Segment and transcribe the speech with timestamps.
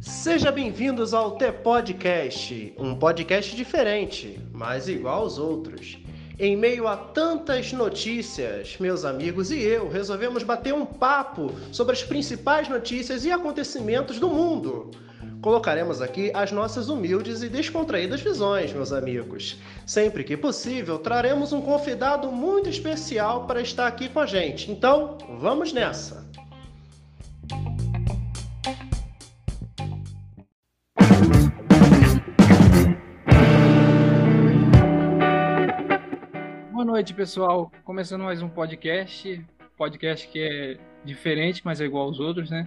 [0.00, 5.98] Seja bem-vindos ao T Podcast, um podcast diferente, mas igual aos outros.
[6.38, 12.02] Em meio a tantas notícias, meus amigos e eu resolvemos bater um papo sobre as
[12.02, 14.90] principais notícias e acontecimentos do mundo.
[15.44, 19.58] Colocaremos aqui as nossas humildes e descontraídas visões, meus amigos.
[19.84, 24.70] Sempre que possível, traremos um convidado muito especial para estar aqui com a gente.
[24.70, 26.26] Então, vamos nessa!
[36.72, 37.70] Boa noite, pessoal.
[37.84, 39.44] Começando mais um podcast.
[39.76, 42.66] Podcast que é diferente, mas é igual aos outros, né?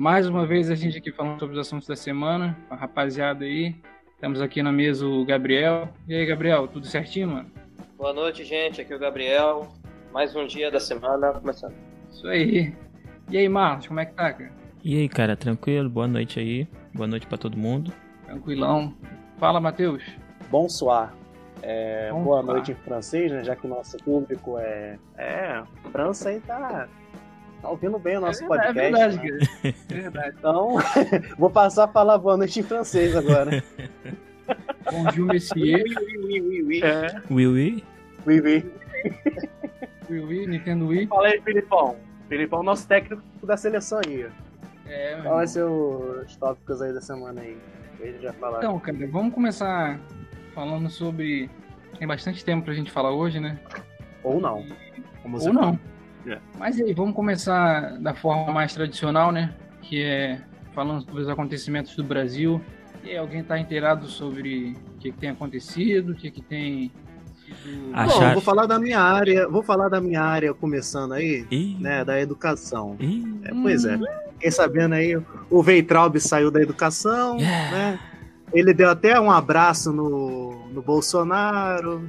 [0.00, 3.76] Mais uma vez a gente aqui falando sobre os assuntos da semana, a rapaziada aí.
[4.18, 5.90] Temos aqui na mesa o Gabriel.
[6.08, 7.50] E aí, Gabriel, tudo certinho, mano?
[7.98, 8.80] Boa noite, gente.
[8.80, 9.70] Aqui é o Gabriel.
[10.10, 11.74] Mais um dia da semana começando.
[12.10, 12.74] Isso aí.
[13.30, 14.50] E aí, Marcos, como é que tá, cara?
[14.82, 15.90] E aí, cara, tranquilo?
[15.90, 16.66] Boa noite aí.
[16.94, 17.92] Boa noite para todo mundo.
[18.24, 18.94] Tranquilão.
[19.36, 20.02] Fala, Matheus.
[20.50, 21.10] Bonsoir.
[21.60, 22.24] É, Bonsoir.
[22.24, 23.44] boa noite em francês, né?
[23.44, 24.98] Já que o nosso público é.
[25.18, 25.62] É,
[25.92, 26.88] França aí tá.
[27.60, 28.78] Tá ouvindo bem o nosso é, podcast.
[28.78, 29.22] É verdade, né?
[29.22, 29.74] cara.
[29.90, 30.36] É verdade.
[30.38, 30.76] Então,
[31.38, 33.62] vou passar a falar boa noite em francês agora.
[34.90, 35.82] Bonjour, monsieur.
[35.84, 36.82] Oui, oui, oui, oui.
[36.82, 37.22] É.
[37.30, 37.84] Oui, oui.
[38.26, 38.72] Oui, oui.
[40.08, 41.06] Oui, oui, Nintendo Wii.
[41.06, 41.96] Fala aí, Filipão.
[42.28, 44.26] Filipão, nosso técnico da seleção aí.
[44.86, 47.56] É, Qual ser os tópicos aí da semana aí?
[48.00, 48.58] Ele já falaram.
[48.58, 50.00] Então, cara, vamos começar
[50.54, 51.48] falando sobre.
[51.98, 53.58] Tem bastante tempo pra gente falar hoje, né?
[54.24, 54.66] Ou não.
[55.26, 55.78] Você Ou não.
[56.26, 56.38] É.
[56.58, 59.52] Mas e aí, vamos começar da forma mais tradicional, né?
[59.82, 60.40] Que é
[60.74, 62.60] falando sobre os acontecimentos do Brasil.
[63.04, 66.92] E aí, alguém tá inteirado sobre o que, que tem acontecido, o que, que tem
[67.46, 67.90] sido.
[67.92, 71.46] Ah, Bom, Achar- vou falar da minha área, vou falar da minha área começando aí,
[71.50, 72.96] Ih, né, da educação.
[73.00, 73.98] ih, É, pois é.
[74.34, 77.70] Fiquei sabendo aí, o Veitraub saiu da educação, Yeah.
[77.70, 78.00] né?
[78.52, 82.08] Ele deu até um abraço no, no Bolsonaro.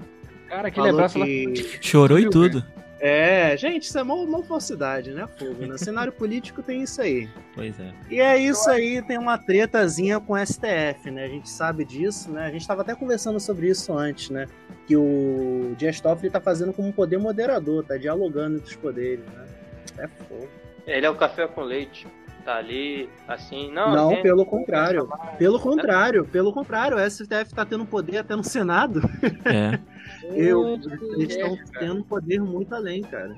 [0.50, 1.26] Cara, aquele abraço lá.
[1.26, 1.78] que...
[1.82, 2.64] chorou e tudo.
[3.04, 5.66] É, gente, isso é mal, mal falsidade, né, Fogo?
[5.66, 7.28] No cenário político tem isso aí.
[7.56, 7.92] Pois é.
[8.12, 11.26] E é isso aí, tem uma tretazinha com o STF, né?
[11.26, 12.46] A gente sabe disso, né?
[12.46, 14.46] A gente estava até conversando sobre isso antes, né?
[14.86, 19.26] Que o Dias Toffoli tá fazendo como um poder moderador, tá dialogando entre os poderes,
[19.26, 19.48] né?
[19.98, 20.48] É fogo.
[20.86, 22.06] Ele é o café com leite.
[22.46, 23.72] Tá ali, assim.
[23.72, 25.08] Não, Não, pelo contrário.
[25.38, 29.02] Pelo contrário, pelo contrário, o STF tá tendo poder até no Senado.
[29.46, 29.80] É.
[30.24, 30.76] Eu,
[31.18, 33.36] eles estão tendo poder muito além, cara.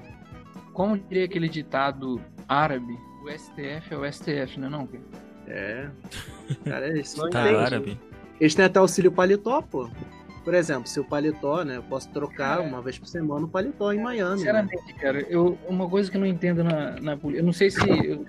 [0.74, 4.88] Como diria aquele ditado árabe, o STF é o STF, não é não?
[4.88, 5.04] cara?
[5.48, 5.90] É.
[6.66, 7.62] Cara, eles não Tá entendem.
[7.66, 8.00] árabe.
[8.40, 9.90] Eles têm até auxílio paletó, pô.
[10.44, 11.78] Por exemplo, se o paletó, né?
[11.78, 12.62] Eu posso trocar É.
[12.62, 14.32] uma vez por semana o paletó em Miami.
[14.32, 14.38] Né?
[14.38, 17.42] Sinceramente, cara, eu, uma coisa que eu não entendo na, na política.
[17.42, 18.26] Eu não sei se eu,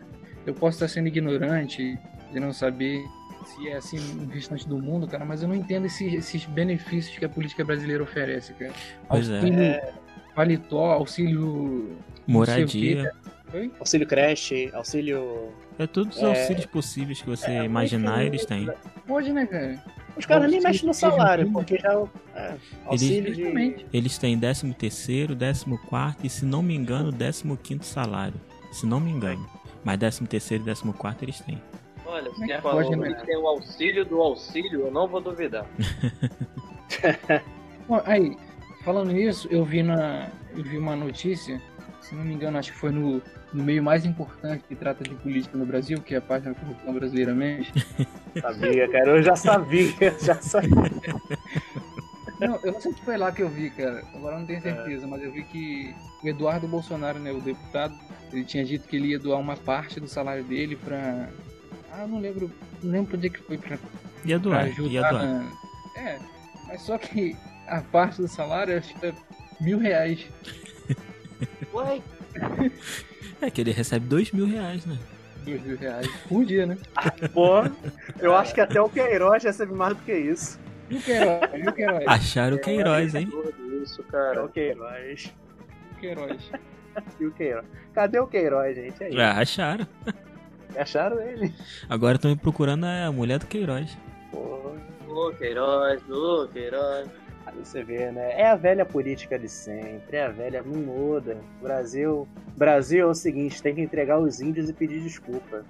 [0.46, 1.98] eu posso estar sendo ignorante
[2.32, 3.02] de não saber
[3.44, 7.16] se é assim no restante do mundo, cara, mas eu não entendo esse- esses benefícios
[7.18, 8.72] que a política brasileira oferece, cara.
[9.08, 9.36] Pois é.
[9.36, 9.80] Auxílio
[10.34, 11.96] paletó, auxílio.
[12.26, 13.12] Moradia.
[13.78, 15.52] Auxílio creche, auxílio.
[15.78, 16.26] É todos os É.
[16.26, 18.68] auxílios possíveis que você imaginar, eles têm.
[19.06, 19.82] Pode, né, cara?
[20.16, 21.92] Os caras nem mexem no salário, porque já.
[22.34, 22.54] É,
[22.86, 23.42] auxílio de.
[23.42, 23.86] Exatamente.
[23.92, 28.34] Eles têm 13 terceiro, 14 quarto e, se não me engano, 15 quinto salário.
[28.72, 29.44] Se não me engano.
[29.84, 31.60] Mas 13 terceiro e 14 quarto eles têm.
[32.14, 33.22] Olha, Como é você falou né?
[33.26, 35.66] tem o auxílio do auxílio, eu não vou duvidar.
[37.88, 38.36] Bom, aí,
[38.84, 40.28] falando nisso, eu vi na.
[40.56, 41.60] Eu vi uma notícia,
[42.00, 43.20] se não me engano, acho que foi no,
[43.52, 46.94] no meio mais importante que trata de política no Brasil, que é a página Corrupção
[46.94, 47.74] Brasileira mesmo.
[48.40, 49.92] Sabia, cara, eu já sabia,
[50.22, 50.70] já sabia.
[52.38, 54.04] Não, eu não sei se foi lá que eu vi, cara.
[54.14, 57.94] Agora eu não tenho certeza, mas eu vi que o Eduardo Bolsonaro, né, o deputado,
[58.32, 61.28] ele tinha dito que ele ia doar uma parte do salário dele pra.
[61.96, 62.50] Ah, eu não lembro.
[62.82, 63.78] Não lembro pra onde é que foi pra,
[64.24, 65.10] Ia pra doar, ia ajudar.
[65.10, 65.24] doar.
[65.24, 65.52] Na...
[65.96, 66.18] É,
[66.66, 67.36] mas só que
[67.68, 69.14] a parte do salário acho que é
[69.60, 70.26] mil reais.
[71.72, 72.02] Uai,
[73.40, 74.98] É que ele recebe 2 mil reais, né?
[75.44, 76.76] Dois mil reais por dia, né?
[77.32, 77.58] Pô,
[78.18, 80.58] eu acho que até o Queiroz recebe mais do que isso.
[80.90, 81.40] E o Queiroz?
[81.54, 82.04] E o Queiroz?
[82.06, 83.28] Acharam o Queiroz, hein?
[83.82, 84.44] isso, É cara.
[84.44, 85.32] o Queiroz.
[85.92, 86.50] O Queiroz.
[87.20, 87.66] E o Queiroz.
[87.92, 89.04] Cadê o Queiroz, gente?
[89.04, 89.20] Aí.
[89.20, 89.86] Ah, acharam.
[90.80, 91.52] Acharam ele?
[91.88, 93.96] Agora estão procurando a mulher do Queiroz.
[94.30, 94.74] Pô,
[95.08, 97.08] Ô, Queiroz, ô, Queiroz.
[97.46, 98.32] aí você vê, né?
[98.40, 101.36] É a velha política de sempre, é a velha não muda.
[101.62, 102.26] Brasil,
[102.56, 105.64] Brasil é o seguinte, tem que entregar os índios e pedir desculpa.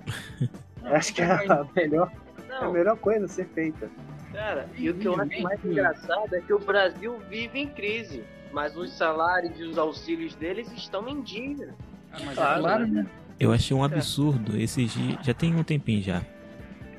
[0.83, 2.11] Eu acho que é a melhor,
[2.49, 3.91] é a melhor coisa a ser feita.
[4.33, 8.25] cara, e o que eu acho mais engraçado é que o Brasil vive em crise,
[8.51, 11.75] mas os salários e os auxílios deles estão em dia.
[12.13, 13.07] Ah, mas Claro, é claro, né?
[13.39, 16.23] Eu achei um absurdo esses dias, já tem um tempinho já.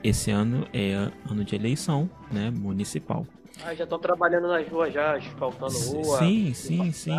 [0.03, 0.93] Esse ano é
[1.29, 3.25] ano de eleição, né, municipal.
[3.63, 6.19] Ah, já estão trabalhando nas ruas já, asfaltando rua.
[6.19, 7.15] Sim, sim, sim.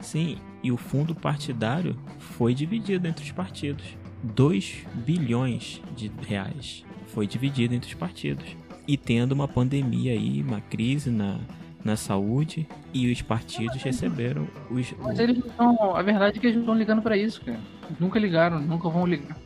[0.00, 3.84] Sim, e o fundo partidário foi dividido entre os partidos.
[4.22, 8.56] 2 bilhões de reais foi dividido entre os partidos.
[8.86, 11.38] E tendo uma pandemia aí, uma crise na,
[11.84, 14.92] na saúde, e os partidos receberam os.
[14.98, 15.96] Mas eles não estão.
[15.96, 17.60] A verdade é que eles não estão ligando pra isso, cara.
[17.98, 19.36] Nunca ligaram, nunca vão ligar.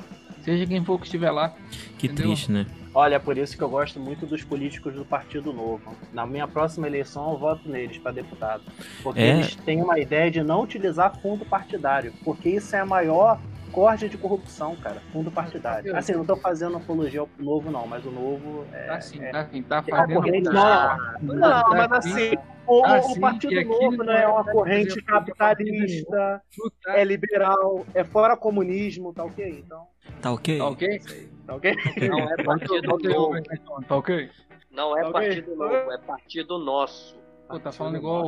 [0.42, 1.54] Seja quem for que estiver lá.
[1.98, 2.26] Que entendeu?
[2.26, 2.66] triste, né?
[2.92, 5.96] Olha, é por isso que eu gosto muito dos políticos do Partido Novo.
[6.12, 8.62] Na minha próxima eleição, eu voto neles para deputado.
[9.02, 9.30] Porque É.
[9.36, 12.12] eles têm uma ideia de não utilizar fundo partidário.
[12.24, 13.40] Porque isso é a maior
[13.74, 15.00] corte de corrupção, cara.
[15.12, 15.94] Fundo partidário.
[15.96, 18.86] Assim, não tô fazendo apologia ao novo, não, mas o novo é.
[18.86, 20.16] Tá sim, tá sim, tá é a fazendo.
[20.16, 20.44] corrente.
[20.44, 22.12] Tá Não, não, mas Tá sim.
[22.12, 22.36] assim,
[22.66, 26.42] o, Ah, o sim, Partido Novo não não é uma corrente partido capitalista,
[26.84, 29.62] Tá, é liberal, é fora comunismo, tá ok?
[29.66, 29.86] Então,
[30.22, 30.58] Tá ok?
[30.58, 30.98] tá ok?
[31.46, 31.76] tá ok?
[32.08, 33.42] Não é partido Tá ok, novo.
[33.88, 34.30] Tá ok?
[34.70, 37.16] Não é partido novo, é partido nosso.
[37.48, 38.26] Pô, tá falando igual.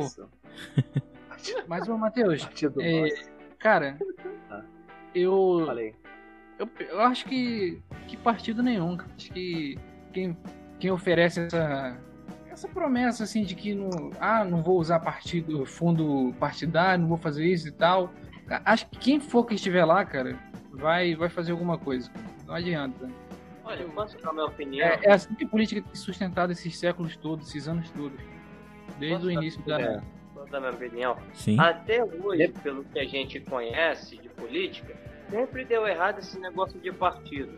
[1.67, 3.31] Mas, ô, Matheus, Partido é, Nosso.
[3.59, 3.97] cara,
[4.49, 4.63] Tá.
[5.13, 5.95] Eu, Falei.
[6.59, 6.69] eu.
[6.89, 7.81] Eu acho que.
[8.07, 8.97] Que partido nenhum.
[8.97, 9.11] cara.
[9.15, 9.77] Acho que
[10.13, 10.37] quem,
[10.79, 11.97] quem oferece essa.
[12.49, 17.17] Essa promessa assim de que não, ah, não vou usar partido, fundo partidário, não vou
[17.17, 18.11] fazer isso e tal.
[18.65, 20.35] Acho que quem for que estiver lá, cara,
[20.71, 22.11] vai, vai fazer alguma coisa.
[22.47, 23.07] Não adianta.
[23.63, 24.87] Olha, eu posso dar minha opinião?
[24.87, 28.19] É, é assim que a política tem sustentado esses séculos todos, esses anos todos.
[28.97, 30.01] Desde Posso o início da.
[30.47, 30.49] É.
[30.49, 31.17] Posso dar minha opinião?
[31.33, 31.59] Sim.
[31.59, 34.95] Até hoje, pelo que a gente conhece de política,
[35.29, 37.51] sempre deu errado esse negócio de partido.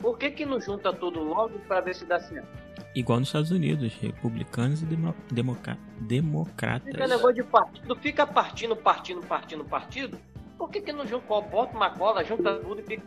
[0.00, 2.48] Por que que não junta tudo logo para ver se dá certo?
[2.94, 6.94] Igual nos Estados Unidos, republicanos e demo, Fica democratas.
[6.94, 10.18] negócio de partido, fica partindo, partindo, partindo, partido.
[10.58, 13.02] Por que que não junta, bota uma cola, junta tudo e fica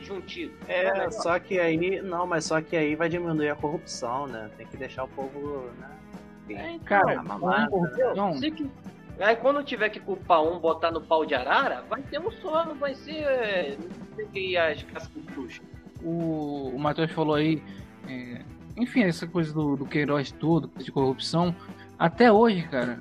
[0.00, 0.52] juntinho?
[0.66, 1.12] É, melhor.
[1.12, 2.00] só que aí.
[2.02, 4.50] Não, mas só que aí vai diminuir a corrupção, né?
[4.56, 5.90] Tem que deixar o povo, né?
[6.48, 7.70] É, então, Cara, Ah, mamata.
[8.16, 8.70] Não, Se que-
[9.20, 12.64] Aí quando tiver que culpar um, botar no pau de arara, vai ter um só,
[12.64, 13.16] não vai ser.
[13.22, 15.60] é, Não sei que as cascas
[16.02, 17.62] o, o Matheus falou aí,
[18.08, 18.40] é,
[18.76, 21.54] enfim, essa coisa do, do Queiroz todo, de corrupção,
[21.98, 23.00] até hoje, cara,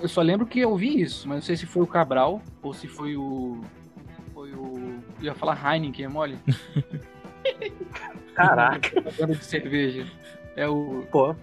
[0.00, 2.72] eu só lembro que eu vi isso, mas não sei se foi o Cabral ou
[2.72, 3.60] se foi o.
[4.32, 5.00] Foi o.
[5.18, 6.38] Eu ia falar Heineken, é mole?
[8.34, 10.06] Caraca, de cerveja.
[10.56, 11.04] É o.
[11.10, 11.34] pô.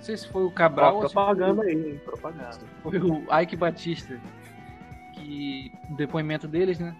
[0.00, 2.00] Não sei se foi o Cabral ou se foi o- propaganda aí, hein?
[2.02, 2.58] propaganda.
[2.82, 4.18] foi o Ike Batista.
[5.12, 5.70] Que.
[5.90, 6.96] O depoimento deles, né?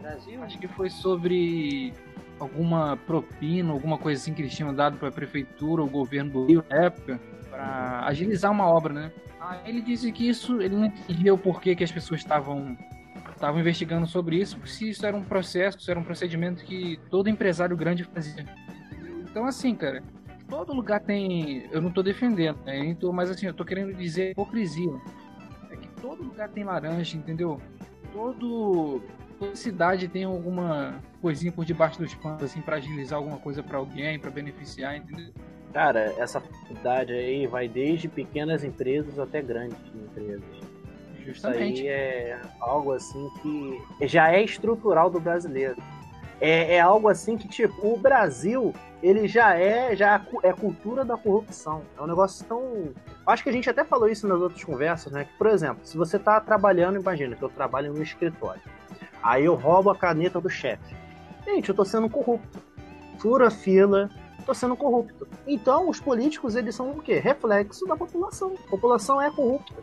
[0.00, 0.42] Brasil?
[0.42, 1.94] Acho que foi sobre
[2.40, 6.46] alguma propina, alguma coisa assim que eles tinham dado para a prefeitura ou governo do
[6.46, 9.12] Rio na época, para agilizar uma obra, né?
[9.40, 12.76] Aí ele disse que isso, ele não entendia o porquê que as pessoas estavam
[13.30, 17.28] estavam investigando sobre isso, se isso era um processo, se era um procedimento que todo
[17.28, 18.44] empresário grande fazia.
[19.30, 20.02] Então assim, cara,
[20.52, 22.78] todo lugar tem, eu não tô defendendo, né?
[22.84, 24.92] Então, mas assim, eu tô querendo dizer hipocrisia.
[25.70, 27.58] É que todo lugar tem laranja, entendeu?
[28.12, 29.00] Todo
[29.38, 33.78] toda cidade tem alguma coisinha por debaixo dos panos, assim, pra agilizar alguma coisa pra
[33.78, 35.32] alguém, pra beneficiar, entendeu?
[35.72, 40.44] Cara, essa faculdade aí vai desde pequenas empresas até grandes empresas.
[41.16, 41.80] Isso Justamente.
[41.80, 45.76] aí é algo assim que já é estrutural do brasileiro.
[46.42, 51.16] É, é algo assim que, tipo, o Brasil, ele já é, já é cultura da
[51.16, 51.82] corrupção.
[51.96, 52.92] É um negócio tão.
[53.24, 55.24] Acho que a gente até falou isso nas outras conversas, né?
[55.24, 58.60] Que, por exemplo, se você tá trabalhando, imagina que eu trabalho no escritório.
[59.22, 60.96] Aí eu roubo a caneta do chefe.
[61.44, 62.58] Gente, eu tô sendo corrupto.
[63.18, 64.10] Fura fila,
[64.44, 65.28] tô sendo corrupto.
[65.46, 67.20] Então, os políticos, eles são o quê?
[67.20, 68.54] Reflexo da população.
[68.66, 69.74] A população é corrupta,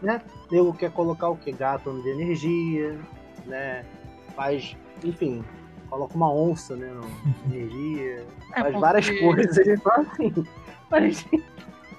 [0.00, 0.22] né?
[0.50, 1.52] Nego quer colocar o quê?
[1.52, 2.98] Gato de energia,
[3.44, 3.84] né?
[4.34, 5.44] Faz, enfim,
[5.88, 6.90] coloca uma onça, né?
[7.50, 9.58] energia, É, faz várias coisas.
[9.66, 10.32] Então, assim,
[10.90, 11.26] mas,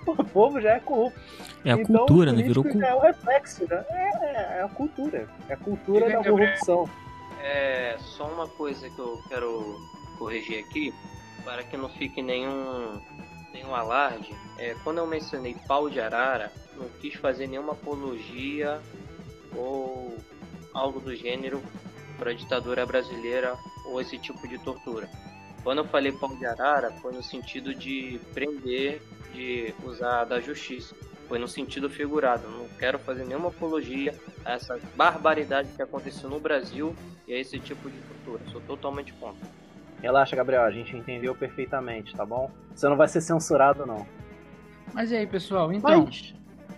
[0.06, 1.20] o povo já é corrupto.
[1.65, 2.41] É a Então, cultura, né?
[2.44, 2.88] Virou cultura.
[2.88, 3.86] É o reflexo, né?
[3.89, 5.27] É, é, é a cultura.
[5.50, 6.38] É a cultura E da Gabriel?
[6.38, 6.89] corrupção.
[7.41, 9.77] É só uma coisa que eu quero
[10.17, 10.94] corrigir aqui,
[11.46, 13.00] para que não fique nenhum,
[13.53, 14.34] nenhum alarde.
[14.58, 18.79] É, quando eu mencionei pau de arara, não quis fazer nenhuma apologia
[19.56, 20.17] ou
[20.74, 21.62] algo do gênero
[22.18, 23.56] para a ditadura brasileira
[23.86, 25.10] ou esse tipo de tortura.
[25.64, 29.02] Quando eu falei pau de arara, foi no sentido de prender,
[29.34, 30.96] de usar da justiça.
[31.28, 32.48] Foi no sentido figurado.
[32.48, 36.96] Não quero fazer nenhuma apologia a essa barbaridade que aconteceu no Brasil
[37.28, 38.50] e a esse tipo de tortura.
[38.50, 39.46] Sou totalmente contra.
[40.02, 42.50] Relaxa, Gabriel, a gente entendeu perfeitamente, tá bom?
[42.74, 44.08] Você não vai ser censurado, não.
[44.94, 45.74] Mas e aí, pessoal?
[45.74, 46.34] Então, Mas,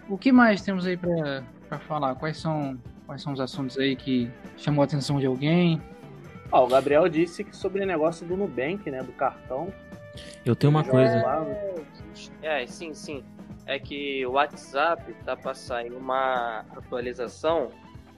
[0.07, 2.15] o que mais temos aí pra falar?
[2.15, 5.81] Quais são Quais são os assuntos aí que chamou a atenção de alguém?
[6.51, 9.01] Ó, o Gabriel disse que sobre o negócio do Nubank, né?
[9.01, 9.73] Do cartão.
[10.45, 11.15] Eu tenho uma Já coisa.
[11.23, 11.43] lá,
[12.43, 13.23] É, sim, sim.
[13.65, 17.71] É que o WhatsApp tá para sair uma atualização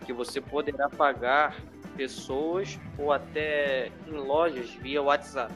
[0.05, 1.55] que você poderá pagar
[1.95, 5.53] pessoas ou até em lojas via WhatsApp.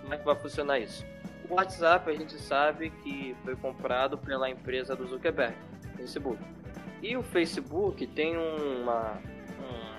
[0.00, 1.04] Como é que vai funcionar isso?
[1.50, 5.54] O WhatsApp a gente sabe que foi comprado pela empresa do Zuckerberg,
[5.98, 6.38] Facebook.
[7.02, 9.18] E o Facebook tem uma,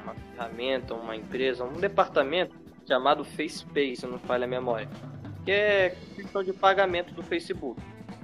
[0.04, 2.56] uma ferramenta, uma empresa, um departamento
[2.88, 4.90] chamado FacePay, se não falha a memória,
[5.46, 7.80] que é questão de pagamento do Facebook.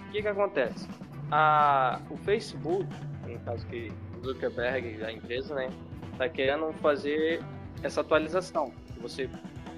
[0.07, 0.88] O que, que acontece?
[1.31, 2.88] A, o Facebook,
[3.27, 3.91] no caso que
[4.24, 5.69] Zuckerberg, a empresa, né,
[6.12, 7.41] está querendo fazer
[7.84, 8.74] essa atualização.
[9.01, 9.29] Você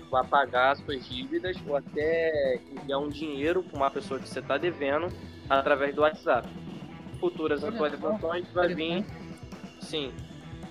[0.09, 4.39] vai pagar as suas dívidas ou até enviar um dinheiro para uma pessoa que você
[4.39, 5.07] está devendo
[5.49, 6.47] através do WhatsApp.
[7.19, 9.05] Futuras Olha atualizações vai vir,
[9.81, 10.13] sim.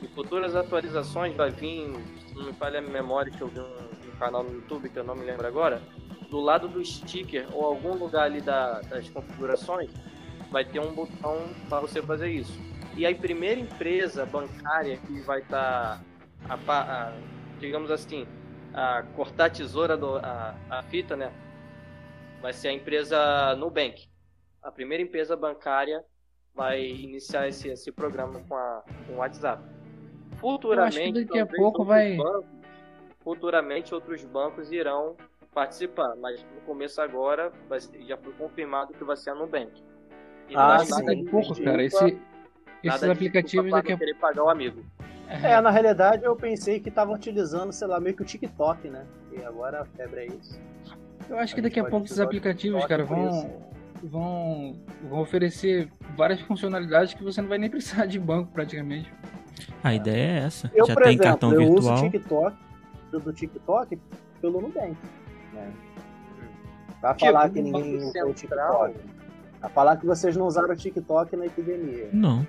[0.02, 1.92] E futuras atualizações vai vir,
[2.26, 4.98] se não me falha a memória que eu vi um, um canal no YouTube que
[4.98, 5.82] eu não me lembro agora,
[6.30, 9.90] do lado do sticker ou algum lugar ali da- das configurações
[10.50, 12.52] vai ter um botão para você fazer isso.
[12.96, 16.02] E a primeira empresa bancária que vai estar,
[17.60, 18.26] digamos assim,
[18.72, 21.32] a cortar a tesoura, do, a, a fita, né?
[22.40, 24.08] Vai ser a empresa Nubank.
[24.62, 26.04] A primeira empresa bancária
[26.58, 29.62] vai iniciar esse, esse programa com, a, com o WhatsApp.
[30.38, 32.44] Futuramente, daqui a pouco outros vai- bancos-
[33.22, 35.14] futuramente outros bancos irão
[35.54, 39.70] participar, mas no começo agora vai ser- já foi confirmado que vai ser a Nubank.
[40.48, 40.92] E Ah, é sim.
[40.94, 40.96] a
[41.30, 41.82] pouco, desculpa, cara.
[41.84, 42.18] Esse,
[42.82, 44.84] esses aplicativos daqui a querer pagar o amigo.
[45.28, 49.06] É, na realidade eu pensei que tava utilizando, sei lá, meio que o TikTok, né?
[49.30, 50.60] E agora a febre é isso.
[51.28, 53.67] Eu acho que A daqui a gente pouco esses aplicativos, TikTok cara, vão.
[54.02, 54.76] Vão,
[55.08, 59.12] vão oferecer várias funcionalidades que você não vai nem precisar de banco praticamente.
[59.82, 60.70] A ideia é essa.
[60.74, 61.94] Eu, Já por tem exemplo, cartão eu virtual.
[61.94, 62.56] uso o TikTok,
[63.10, 63.98] do, do TikTok
[64.40, 64.96] pelo Nubank.
[65.52, 65.72] Né?
[67.00, 68.34] Pra Tipo, falar que no ninguém usou o.
[68.34, 68.94] TikTok.
[69.60, 72.08] Pra falar que vocês não usaram o TikTok na epidemia.
[72.12, 72.46] Não.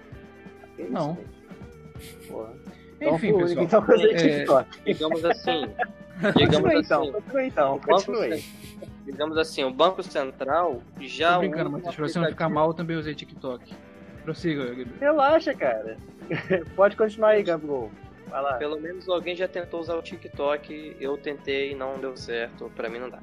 [0.75, 1.17] Que isso, Não.
[2.27, 2.53] Porra.
[3.01, 3.85] Então, Enfim, então, pessoal.
[3.87, 4.79] eu usei é, TikTok.
[4.85, 5.61] Digamos assim,
[6.35, 8.43] digamos então, assim, então, continue.
[9.11, 11.93] Digamos assim, o Banco Central já tô brincando, Matheus.
[11.93, 13.73] um Pra você não ficar mal, eu também usei TikTok.
[14.23, 14.87] Prossiga, Gabriel.
[14.99, 15.97] Relaxa, cara.
[16.75, 17.89] Pode continuar aí, Gabriel.
[18.27, 18.53] Vai lá.
[18.53, 22.89] Pelo menos alguém já tentou usar o TikTok, eu tentei e não deu certo, pra
[22.89, 23.19] mim não dá.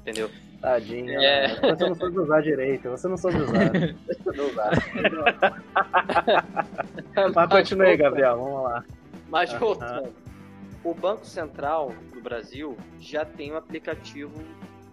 [0.00, 0.30] Entendeu?
[0.60, 1.20] Tadinho.
[1.20, 1.54] É.
[1.60, 2.88] Você não soube usar direito.
[2.88, 3.70] Você não soube usar.
[4.06, 4.72] Você soube usar.
[7.34, 8.38] Mas continue Gabriel.
[8.38, 8.84] Vamos lá.
[9.28, 10.12] Mas voltando.
[10.82, 14.32] O Banco Central do Brasil já tem um aplicativo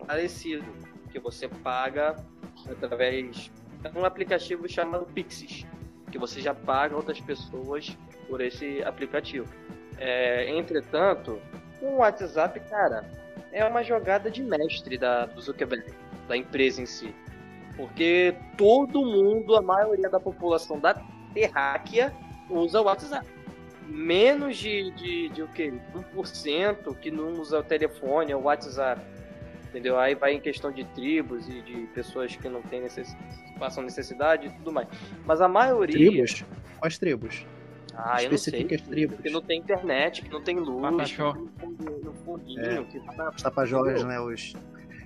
[0.06, 0.66] parecido,
[1.12, 2.16] que você paga
[2.70, 3.52] através.
[3.84, 5.66] É um aplicativo chamado Pixis,
[6.12, 7.96] que você já paga outras pessoas
[8.28, 9.48] por esse aplicativo.
[9.98, 11.40] É, entretanto,
[11.82, 13.10] o WhatsApp, cara,
[13.52, 15.94] é uma jogada de mestre da, do Zuckerberg,
[16.28, 17.14] da empresa em si.
[17.78, 20.94] Porque todo mundo, a maioria da população da
[21.34, 22.14] terráquea,
[22.50, 23.28] usa o WhatsApp
[23.88, 25.74] menos de, de, de o quê?
[26.16, 29.02] 1% que não usa o telefone ou o WhatsApp.
[29.76, 30.00] Entendeu?
[30.00, 33.14] Aí vai em questão de tribos e de pessoas que não têm necess...
[33.60, 34.88] passam necessidade e tudo mais.
[35.26, 35.98] Mas a maioria.
[35.98, 36.46] Tribos?
[36.80, 37.46] Quais tribos?
[37.94, 38.54] Ah, eu não sei.
[38.62, 39.20] Especifica as tribos.
[39.20, 41.34] Que não tem internet, que não tem luz, tá
[43.36, 44.18] Os tapajós, né?
[44.18, 44.54] Os...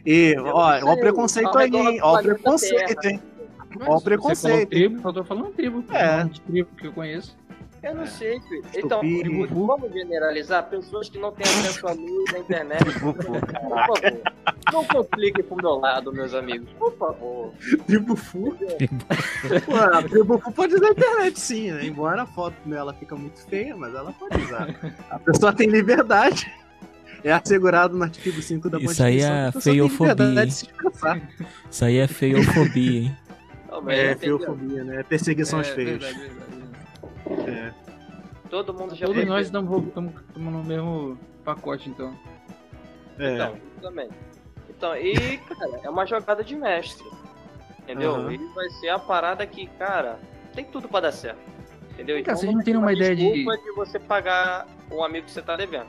[0.06, 2.00] E, Eu ó, ó o preconceito aí, hein?
[2.04, 3.20] Ó o preconceito, hein?
[3.24, 4.70] Ó o Você falou preconceito.
[4.70, 5.84] tribo, só tô falando tribo.
[5.92, 6.26] É.
[6.46, 7.36] Tribo que eu conheço.
[7.82, 8.64] Eu não sei, filho.
[8.76, 9.02] Então,
[9.50, 12.84] vamos generalizar pessoas que não têm acesso à luz na internet.
[13.00, 14.22] Por favor.
[14.74, 16.70] Não compliquem pro meu lado, meus amigos.
[16.78, 17.54] Por favor.
[17.88, 18.56] Tribo Fu.
[19.66, 21.86] Pô, a Tribo Fu pode usar a internet sim, né?
[21.86, 24.68] Embora a foto dela fica muito feia, mas ela pode usar.
[25.10, 26.52] A pessoa tem liberdade.
[27.24, 29.32] É assegurado no artigo 5 da Isso Constituição.
[29.34, 30.48] aí é feiofobia.
[31.70, 33.18] Isso aí é feiofobia, hein?
[33.70, 34.38] Não, É, entendeu?
[34.40, 35.04] feofobia, né?
[35.04, 35.92] Perseguição aos É, feios.
[36.02, 36.49] verdade, verdade.
[37.48, 37.74] É.
[38.50, 39.84] Todo mundo já Todos nós estamos
[40.36, 42.14] no mesmo pacote, então.
[43.20, 43.34] É.
[43.36, 44.10] Então, também.
[44.70, 47.06] Então, e, cara, é uma jogada de mestre.
[47.80, 48.16] Entendeu?
[48.16, 48.32] Aham.
[48.34, 50.18] E vai ser a parada que, cara,
[50.56, 51.40] tem tudo pra dar certo.
[51.92, 52.16] Entendeu?
[52.16, 55.32] Vem cá, vocês não têm tem uma ideia de- de você pagar o amigo que
[55.32, 55.88] você tá devendo.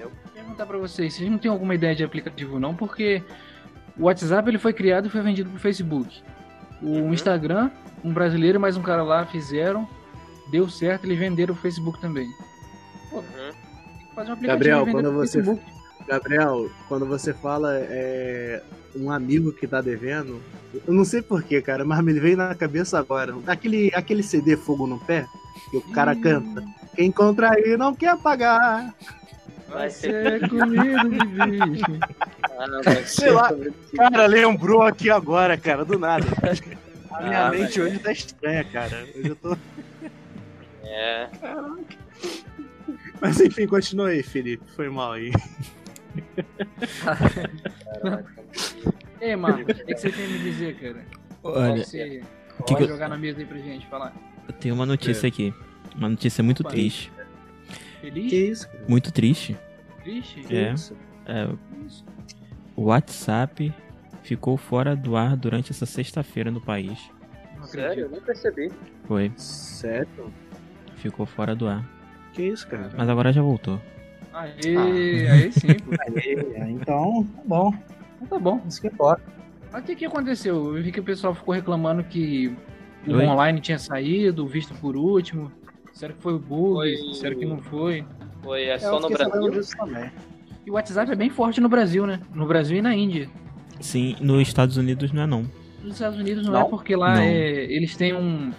[0.00, 2.74] Vou perguntar pra vocês, vocês não têm alguma ideia de aplicativo não?
[2.74, 3.22] Porque
[3.98, 6.22] o WhatsApp ele foi criado e foi vendido pro Facebook.
[6.82, 7.12] O Uhum.
[7.12, 7.70] Instagram,
[8.04, 9.88] um brasileiro e mais um cara lá fizeram,
[10.50, 12.26] deu certo, eles venderam o Facebook também.
[13.12, 13.22] Uhum.
[13.22, 15.62] Tem que fazer um aplicativo Gabriel, quando você- Facebook.
[16.08, 18.62] Gabriel, quando você fala é,
[18.96, 20.40] um amigo que tá devendo,
[20.86, 23.34] eu não sei porquê, cara, mas me veio na cabeça agora.
[23.46, 25.26] Aquele, aquele CD Fogo no Pé,
[25.70, 26.20] que o cara Hum.
[26.20, 26.64] canta.
[26.96, 28.92] Quem contrair não quer pagar.
[29.68, 31.84] Vai ser comida de bicho.
[32.58, 33.50] Ah, não, vai Sei lá.
[33.96, 36.26] Cara, lembrou aqui agora, cara, do nada.
[37.12, 37.90] A minha Ah, mente velho.
[37.90, 39.04] hoje tá estranha, cara.
[39.16, 39.56] Hoje eu tô...
[40.90, 41.28] É.
[43.20, 44.64] Mas enfim, continua aí, Felipe.
[44.74, 45.30] Foi mal aí.
[49.20, 51.04] Ei, Marcos, o que, que você tem a me dizer, cara?
[51.42, 52.24] Olha, Você que
[52.62, 54.14] pode que eu- jogar na mesa aí pra gente falar.
[54.48, 55.54] eu tenho uma notícia aqui.
[55.96, 56.70] Uma notícia muito Opa.
[56.70, 57.12] triste.
[58.00, 58.30] Feliz?
[58.30, 58.84] Que isso, cara?
[58.88, 59.56] Muito triste.
[60.02, 60.40] Triste?
[60.42, 60.72] Que É.
[60.72, 60.96] isso?
[61.26, 61.48] É,
[62.74, 63.72] o WhatsApp
[64.22, 66.98] ficou fora do ar durante essa sexta-feira no país.
[67.58, 68.04] Não Sério?
[68.04, 68.70] Eu nem percebi.
[69.06, 70.32] Foi, Sério?
[71.00, 71.84] Ficou fora do ar.
[72.32, 72.90] Que isso, cara?
[72.96, 73.80] Mas agora já voltou.
[74.32, 75.90] Aí, aí sim, pô.
[76.54, 77.74] É, então, tá bom.
[78.22, 78.60] Então Tá bom.
[78.68, 79.22] Isso que importa.
[79.72, 80.76] Mas o que, que aconteceu?
[80.76, 82.54] Eu vi que o pessoal ficou reclamando que
[83.06, 83.26] o Oi?
[83.26, 85.50] online tinha saído, o visto por último.
[85.92, 86.74] Será que foi o bug?
[86.96, 88.04] Foi- Será que não foi?
[88.42, 89.60] Foi é É, só no Brasil.
[90.66, 92.20] E o WhatsApp é bem forte no Brasil, né?
[92.34, 93.28] No Brasil e na Índia.
[93.80, 95.42] Sim, nos Estados Unidos não é não.
[95.82, 96.60] Nos Estados Unidos não, Não?
[96.60, 98.52] é porque lá é, eles têm um.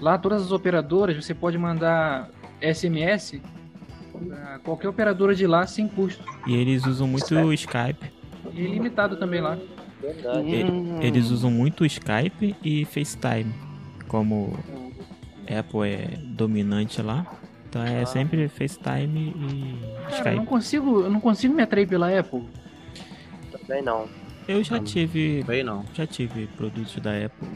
[0.00, 2.30] Lá todas as operadoras você pode mandar
[2.60, 3.40] SMS
[4.26, 6.24] pra qualquer operadora de lá sem custo.
[6.46, 8.10] E eles usam muito o Skype.
[8.54, 9.58] E ilimitado também lá.
[10.00, 10.48] Verdade.
[10.48, 10.98] E- Hum.
[11.02, 13.52] Eles usam muito o Skype e FaceTime.
[14.08, 14.58] Como
[15.46, 17.26] Apple é dominante lá.
[17.68, 18.06] Então é Ah.
[18.06, 19.78] sempre FaceTime e
[20.16, 20.46] Cara, eu não Skype.
[20.46, 22.42] consigo, eu não consigo me atrair pela Apple.
[23.52, 24.08] Também não.
[24.48, 24.84] Eu já Não.
[24.84, 25.44] tive.
[25.46, 25.84] Bem não.
[25.94, 27.48] Já tive produtos da Apple.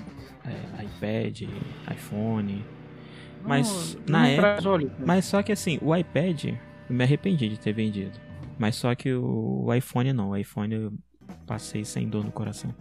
[1.05, 1.43] É, iPad,
[1.91, 2.65] iPhone.
[3.43, 4.93] Mas, não na época- olhos.
[5.05, 6.57] Mas só que assim, o iPad, eu
[6.89, 8.19] me arrependi de ter vendido.
[8.59, 10.31] Mas só que o iPhone não.
[10.31, 10.93] O iPhone eu
[11.47, 12.75] passei sem dor no coração.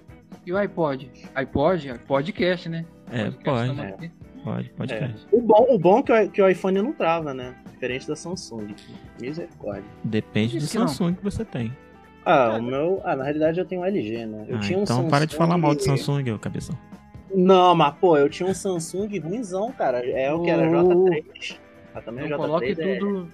[0.45, 1.09] E o iPod?
[1.35, 1.93] iPod?
[2.07, 2.85] Podcast, né?
[3.11, 3.43] É, Podcast
[3.75, 4.11] pode, aqui.
[4.43, 4.93] pode, pode.
[4.93, 5.13] É.
[5.31, 7.55] O bom, o bom é que o, que o iPhone não trava, né?
[7.71, 8.73] Diferente da Samsung.
[9.21, 9.83] Misericórdia.
[10.03, 10.87] Depende do que não.
[10.87, 11.75] Samsung que você tem.
[12.25, 13.01] Ah, o meu.
[13.03, 14.45] Ah, na realidade eu tenho um LG, né?
[14.47, 15.09] Eu Ah, tinha um então Samsung...
[15.09, 16.77] para de falar mal do Samsung, ô cabeção.
[17.33, 19.99] Não, mas pô, eu tinha um Samsung ruimzão, cara.
[20.09, 21.05] É o que era Oh.
[21.05, 21.59] J3.
[21.95, 23.31] Ah, também Não o coloque J3 é, tudo.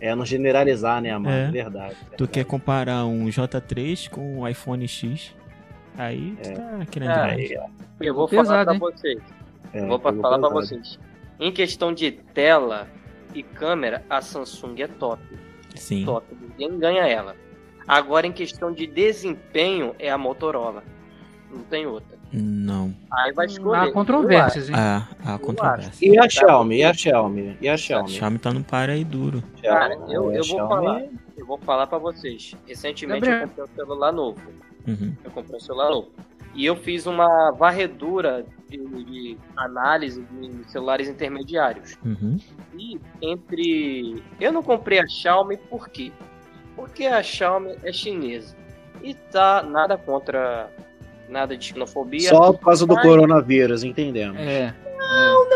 [0.00, 1.30] é não generalizar, né, mano?
[1.30, 1.50] É.
[1.50, 1.94] Verdade.
[1.94, 2.30] Tu verdade.
[2.32, 5.34] quer comparar um J3 com um iPhone X?
[5.96, 6.52] Aí tu É.
[6.52, 7.50] tá querendo É, demais.
[8.00, 8.80] Eu vou Pesado, falar pra hein?
[8.80, 9.22] vocês.
[9.72, 10.54] É, vou pra falar pra pesado.
[10.66, 10.98] vocês.
[11.40, 12.86] Em questão de tela
[13.34, 15.22] e câmera, a Samsung é top.
[15.74, 16.04] Sim.
[16.04, 16.26] Top.
[16.40, 17.36] Ninguém ganha ela.
[17.86, 20.82] Agora, em questão de desempenho, é a Motorola.
[21.50, 22.17] Não tem outra.
[22.32, 22.94] Não.
[23.10, 23.88] Aí vai escolher.
[23.88, 24.74] Há controvérsias, hein?
[24.76, 26.06] Há, há controvérsia.
[26.06, 26.76] E a Xiaomi?
[26.78, 27.56] E a Xiaomi?
[27.60, 28.10] E a A Xiaomi?
[28.10, 29.42] Xiaomi tá no par aí duro.
[29.62, 31.02] Cara, Xiaomi- eu- eu vou Xiaomi- falar.
[31.36, 32.54] Eu vou falar pra vocês.
[32.66, 33.42] Recentemente Gabriel.
[33.42, 34.40] eu comprei um celular novo.
[34.86, 35.14] Uhum.
[35.24, 36.08] Eu comprei um celular novo.
[36.54, 41.96] E eu fiz uma varredura de, de análise de celulares intermediários.
[42.04, 42.38] Uhum.
[42.76, 44.22] E entre.
[44.40, 46.10] Eu não comprei a Xiaomi por quê?
[46.74, 48.56] Porque a Xiaomi é chinesa.
[49.02, 50.68] E tá nada contra
[51.28, 52.28] nada de xenofobia.
[52.28, 54.38] Só por causa do Mas- coronavírus, entendemos.
[54.40, 54.74] É.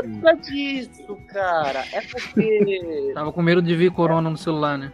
[0.05, 1.85] Não é disso, cara.
[1.93, 3.13] É porque.
[3.15, 4.93] Tava com medo de vir corona no celular, né?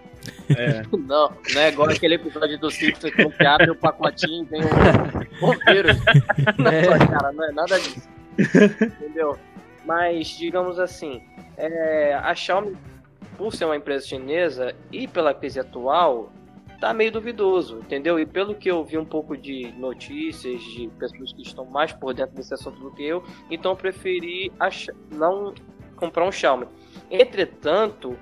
[0.50, 0.82] É.
[0.92, 4.60] Não, não é igual aquele episódio do Simpsons que você abre o pacotinho e vem
[4.60, 5.96] o, vírus
[6.58, 6.98] na É.
[6.98, 7.32] cara.
[7.32, 8.08] Não é nada disso.
[8.38, 9.38] Entendeu?
[9.86, 11.22] Mas, digamos assim,
[11.56, 12.76] é, a Xiaomi,
[13.38, 16.30] por ser uma empresa chinesa e pela crise atual,
[16.80, 18.18] tá meio duvidoso, entendeu?
[18.18, 22.14] E pelo que eu vi um pouco de notícias de pessoas que estão mais por
[22.14, 25.52] dentro desse assunto do que eu, então eu preferi a Xi- não
[25.96, 26.66] comprar um Xiaomi.
[27.10, 28.16] Entretanto,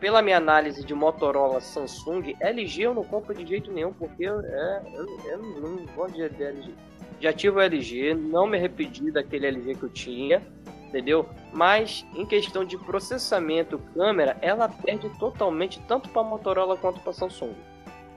[0.00, 4.40] pela minha análise de Motorola, Samsung, LG eu não compro de jeito nenhum, porque eu,
[4.40, 6.72] é, eu, eu não gosto de LG.
[7.20, 10.40] Já tive o LG, não me arrependi daquele LG que eu tinha,
[10.88, 11.28] entendeu?
[11.52, 17.54] Mas em questão de processamento, câmera, ela perde totalmente tanto para Motorola quanto para Samsung,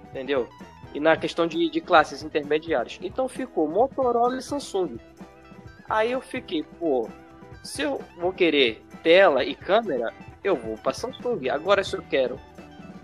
[0.09, 0.47] entendeu?
[0.93, 2.99] E na questão de, de classes intermediárias.
[3.01, 4.97] Então ficou Motorola e Samsung.
[5.89, 7.07] Aí eu fiquei, pô,
[7.63, 11.49] se eu vou querer tela e câmera, eu vou para Samsung.
[11.49, 12.39] Agora, se eu quero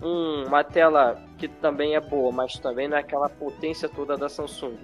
[0.02, 4.28] um- uma tela que também é boa, mas também não é aquela potência toda da
[4.28, 4.76] Samsung,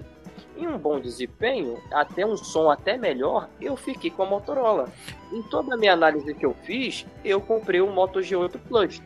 [0.56, 4.92] e um bom desempenho, até um som até melhor, eu fiquei com a Motorola.
[5.32, 9.02] Em toda a minha análise que eu fiz, eu comprei o Moto G8 Plus.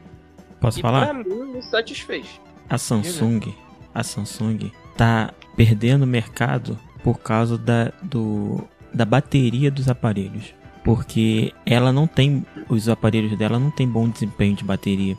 [0.61, 1.07] Posso e falar?
[1.07, 2.41] pra mim me satisfez.
[2.69, 3.55] A Samsung,
[3.95, 10.55] a Samsung tá perdendo mercado por causa da, do, da bateria dos aparelhos.
[10.85, 15.17] Porque ela não tem, os aparelhos dela não tem bom desempenho de bateria.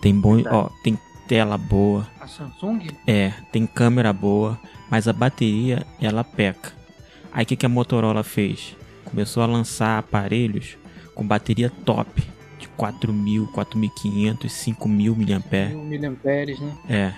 [0.00, 2.86] Tem bom, ó, tem tela boa, A Samsung?
[3.06, 4.58] é, tem câmera boa,
[4.94, 6.70] mas a bateria ela peca.
[7.32, 8.76] Aí o que, que a Motorola fez?
[9.04, 10.76] Começou a lançar aparelhos
[11.16, 12.22] com bateria top,
[12.60, 15.74] de 4.000, 4.500, 5.000 mAh.
[15.74, 16.72] miliamperes, né?
[16.88, 17.12] É.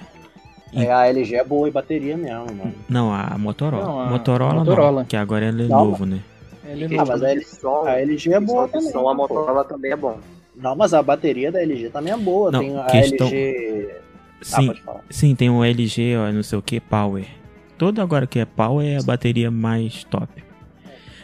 [0.73, 2.75] É, a LG é boa em bateria mesmo, mano.
[2.89, 3.85] Não, a Motorola.
[3.85, 5.01] Não, a Motorola, Motorola.
[5.03, 6.21] não, que agora ela é Não, novo, né?
[6.65, 8.91] Ele Ah, mas a, L- som, a LG é boa também.
[8.91, 9.23] som, a pô.
[9.23, 10.19] Motorola também é bom.
[10.57, 12.51] Não, mas a bateria da LG também é boa.
[12.51, 13.91] Não, Tem a questão- LG.
[14.39, 15.01] Ah, Sim, falar.
[15.11, 17.27] sim, tem um LG, ó, não sei o que, Power.
[17.79, 20.43] Todo agora que é Power é a bateria mais top.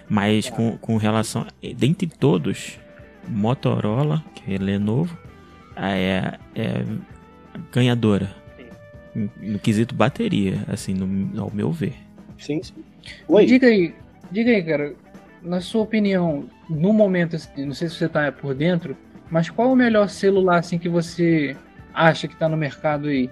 [0.09, 1.47] Mas com, com relação.
[1.77, 2.79] Dentre todos,
[3.27, 5.17] Motorola, que ele é novo,
[5.77, 6.85] é, é
[7.73, 8.35] ganhadora.
[9.15, 9.31] Sim.
[9.41, 11.95] No quesito bateria, assim, no, ao meu ver.
[12.39, 12.75] Sim, sim.
[13.29, 13.47] Oi.
[13.47, 13.95] Diga aí,
[14.31, 14.95] diga aí, cara,
[15.43, 18.97] na sua opinião, no momento, assim, não sei se você tá por dentro,
[19.31, 21.57] mas qual o melhor celular assim que você
[21.95, 23.31] acha que tá no mercado aí?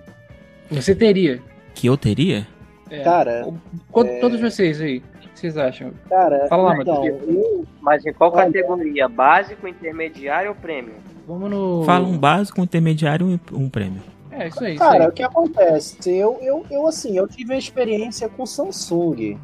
[0.70, 1.42] Você teria?
[1.74, 2.46] Que eu teria?
[2.90, 3.46] É, Cara,
[3.90, 5.92] co- Todos vocês aí, o que vocês acham?
[6.08, 6.46] cara.
[6.48, 8.46] Fala lá, então, eu, Mas em qual Olha.
[8.46, 9.08] categoria?
[9.08, 10.94] Básico, intermediário ou prêmio?
[11.26, 11.84] Vamos no.
[11.84, 14.02] Fala um básico, um intermediário e um prêmio.
[14.32, 14.74] É, isso aí.
[14.74, 15.08] Isso Cara, aí.
[15.08, 15.96] o que acontece?
[16.10, 19.38] Eu, eu, eu, assim, eu tive a experiência com Samsung,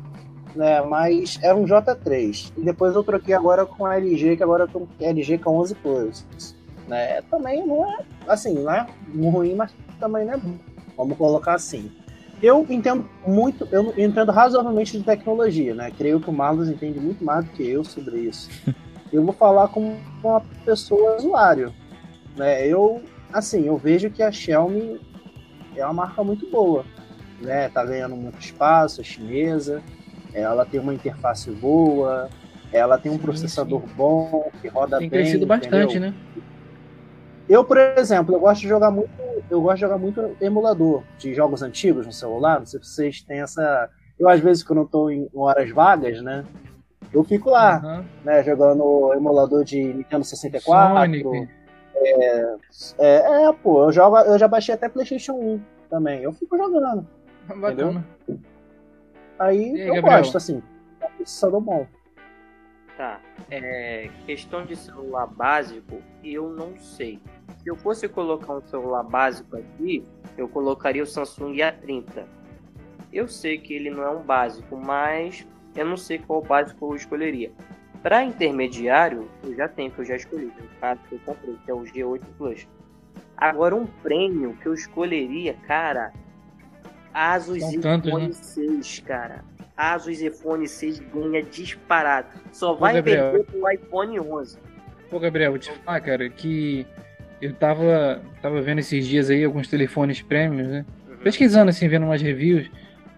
[0.55, 0.83] né?
[0.83, 2.53] Mas era um J3.
[2.57, 5.57] E depois eu troquei agora com a LG, que agora eu tô com LG com
[5.59, 6.27] 11 Plus.
[6.89, 7.21] Né?
[7.31, 10.55] Também não é, assim, não é ruim, mas também não é bom.
[10.97, 11.91] Vamos colocar assim.
[12.43, 15.91] Eu entendo muito, eu entendo razoavelmente de tecnologia, né?
[15.97, 18.49] Creio que o Marlos entende muito mais do que eu sobre isso.
[19.13, 21.73] Eu vou falar como uma pessoa usuário,
[22.37, 22.67] né?
[22.67, 23.01] Eu,
[23.33, 25.01] assim, eu vejo que a Xiaomi
[25.77, 26.85] é uma marca muito boa,
[27.41, 27.69] né?
[27.69, 29.81] Tá ganhando muito espaço, é chinesa,
[30.35, 32.29] ela tem uma interface boa,
[32.73, 35.21] ela tem um Sim, processador bom, que roda Tem bem.
[35.21, 36.01] crescido bastante, entendeu?
[36.01, 36.15] né?
[37.49, 39.09] Eu, por exemplo, eu gosto de jogar muito,
[39.51, 42.59] eu gosto de jogar muito emulador de jogos antigos no celular.
[42.61, 43.91] Não sei se vocês têm essa.
[44.19, 46.45] Eu às vezes quando eu tô em horas vagas, né?
[47.13, 48.05] Eu fico lá, Aham.
[48.25, 50.95] né, jogando emulador de Nintendo 64.
[50.97, 51.49] Sonic.
[52.99, 56.23] É, é, pô, eu jogo, eu já baixei até PlayStation 1 também.
[56.23, 57.07] Eu fico jogando.
[57.61, 58.05] Bacana.
[59.39, 60.19] Aí E aí, eu Gabriel?
[60.19, 60.63] gosto, assim.
[61.01, 61.87] É um processador bom.
[62.97, 63.21] Tá.
[63.51, 67.21] É, questão de celular básico, eu não sei.
[67.63, 70.03] Se eu fosse colocar um celular básico aqui,
[70.37, 72.25] eu colocaria o Samsung A30.
[73.13, 76.97] Eu sei que ele não é um básico, mas eu não sei qual básico eu
[76.97, 77.53] escolheria.
[78.03, 81.71] Para intermediário, eu já tenho, que eu já escolhi, no caso que eu comprei, que
[81.71, 82.69] é o G8 Plus.
[83.37, 86.13] Agora, um prêmio que eu escolheria, cara,
[87.13, 88.33] Asus São tantos, iPhone né?
[88.33, 89.45] 6, cara.
[89.77, 92.29] Asus iPhone 6 ganha disparado.
[92.53, 93.33] Só vai Gabriel.
[93.33, 94.59] perder pro iPhone 11.
[95.11, 96.87] Pô, Gabriel, vou te falar, cara, que
[97.41, 100.85] eu tava, tava vendo esses dias aí alguns telefones prêmios, né?
[101.09, 101.17] Uhum.
[101.19, 102.71] Pesquisando, assim, vendo umas reviews.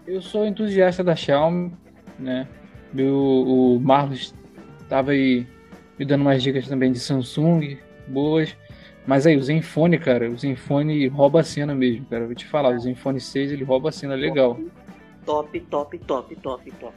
[0.05, 1.71] Eu sou entusiasta da Xiaomi,
[2.17, 2.47] né?
[2.93, 4.33] Meu, o Marlos
[4.89, 5.47] tava aí
[5.97, 8.55] me dando umas dicas também de Samsung, boas.
[9.05, 12.25] Mas aí, o Zenfone, cara, o Zenfone rouba a cena mesmo, cara.
[12.25, 14.59] Vou te falar, o Zenfone 6 ele rouba a cena legal.
[15.25, 16.93] Top, top, top, top, top.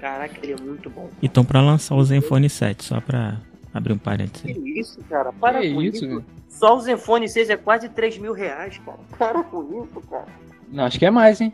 [0.00, 1.08] Caraca, ele é muito bom.
[1.22, 3.38] Então, pra lançar o Zenfone 7, só pra
[3.72, 4.42] abrir um parênteses.
[4.42, 5.32] Que isso, cara?
[5.32, 6.24] Para Que com isso, isso.
[6.48, 8.98] Só o Zenfone 6 é quase 3 mil reais, cara.
[9.18, 10.26] Para com isso, cara.
[10.68, 11.52] Não, acho que é mais, hein?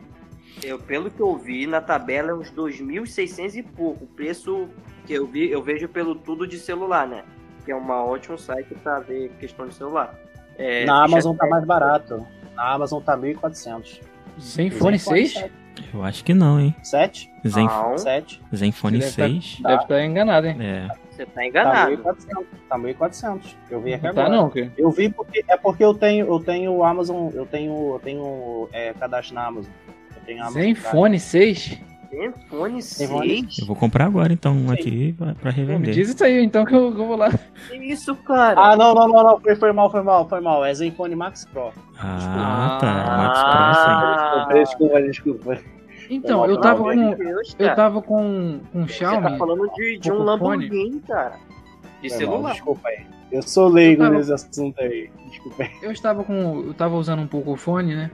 [0.63, 4.05] Eu, pelo que eu vi na tabela, é uns 2.600 e pouco.
[4.05, 4.67] O preço
[5.05, 7.23] que eu vi, eu vejo pelo tudo de celular, né?
[7.65, 10.13] Que é um ótimo site pra ver questão de celular.
[10.57, 12.25] É, Na Amazon tá mais barato.
[12.55, 14.01] Na Amazon tá 1.400.
[14.39, 15.45] Zenfone 6?
[15.93, 16.75] Eu acho que não, hein?
[16.81, 17.31] 7?
[17.47, 17.65] Zen...
[17.65, 18.41] Não, 7?
[18.55, 19.61] Zenfone Você deve 6.
[19.61, 20.57] Deve estar enganado, hein?
[20.59, 20.87] É.
[21.09, 21.91] você tá Tá enganado.
[21.97, 22.45] 1.400.
[22.69, 23.55] Tá 1.400.
[23.69, 24.27] Eu vi aqui Não agora.
[24.27, 24.71] tá não, cara.
[24.77, 28.69] Eu vi porque é porque eu tenho eu tenho o Amazon, eu tenho eu tenho
[28.71, 29.71] é, cadastro na Amazon.
[30.15, 31.77] Eu tenho Amazon Zenfone 6?
[32.13, 33.59] Zenfone 6?
[33.59, 34.73] Eu vou comprar agora, então, um Sim.
[34.73, 35.93] aqui pra, pra Pô, me revender.
[35.93, 37.29] diz isso aí, então, que eu, eu vou lá.
[37.69, 38.59] Que isso, cara?
[38.59, 40.63] Ah, não, não, não, não, foi, foi mal, foi mal, foi mal.
[40.63, 41.71] É Zenfone Max Pro.
[41.97, 42.87] Ah, tá.
[42.91, 43.17] Ah.
[43.17, 43.39] Max
[44.43, 44.59] Pro, sim.
[44.63, 45.57] Desculpa, desculpa.
[46.09, 47.09] Então, eu tava com.
[47.09, 49.21] de Deus, Eu tava com um Você Xiaomi.
[49.31, 50.17] tá falando de, de um.
[50.23, 51.35] Lamborghini, cara.
[52.01, 52.51] De Foi mal, celular.
[52.53, 53.05] Desculpa aí.
[53.31, 55.09] Eu sou leigo Eu tava- nesse assunto aí.
[55.29, 55.69] Desculpa aí.
[55.81, 56.63] Eu estava com.
[56.67, 58.11] Eu tava usando um Pocophone, né?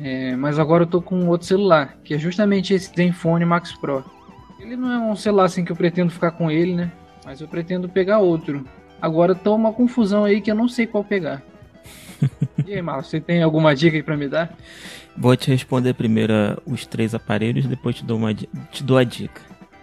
[0.00, 4.04] É, mas agora eu tô com outro celular, que é justamente esse Zenfone Max Pro.
[4.58, 6.92] Ele não é um celular assim que eu pretendo ficar com ele, né?
[7.24, 8.64] Mas eu pretendo pegar outro.
[9.00, 11.42] Agora tá uma confusão aí que eu não sei qual pegar.
[12.66, 14.54] E aí, Marcos, você tem alguma dica aí pra me dar?
[15.16, 16.34] Vou te responder primeiro
[16.66, 19.40] os três aparelhos, depois te dou, uma, te dou a dica.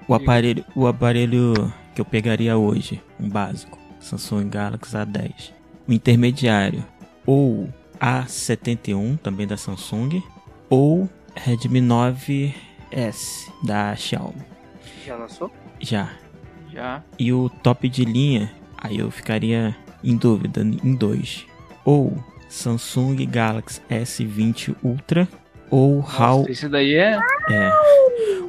[0.07, 1.53] O aparelho, o aparelho
[1.95, 5.51] que eu pegaria hoje, um básico, Samsung Galaxy A10.
[5.87, 6.85] O intermediário,
[7.25, 7.67] ou
[7.99, 10.21] A71, também da Samsung,
[10.69, 14.41] ou Redmi 9S, da Xiaomi.
[15.05, 15.51] Já lançou?
[15.79, 16.13] Já.
[16.71, 17.03] Já.
[17.17, 21.45] E o top de linha, aí eu ficaria em dúvida em dois.
[21.83, 22.17] Ou
[22.49, 25.27] Samsung Galaxy S20 Ultra
[25.69, 26.51] ou Huawei.
[26.51, 27.19] Esse daí é.
[27.49, 27.71] É.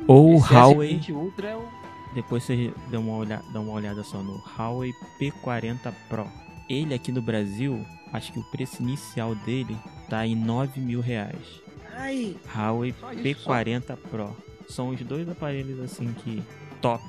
[0.07, 0.99] Ou esse Huawei.
[0.99, 1.77] S20 Ultra é o.
[2.15, 6.27] Depois você dá uma, olhada, dá uma olhada só no Huawei P40 Pro.
[6.69, 9.77] Ele aqui no Brasil, acho que o preço inicial dele
[10.09, 11.61] tá em 9 mil reais.
[11.95, 14.37] Ai, Huawei Só isso, P40 Pro.
[14.69, 16.43] São os dois aparelhos assim que
[16.81, 17.03] top.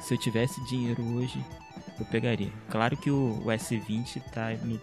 [0.00, 1.42] Se eu tivesse dinheiro hoje,
[1.98, 2.50] eu pegaria.
[2.70, 4.80] Claro que o, o S20 tá no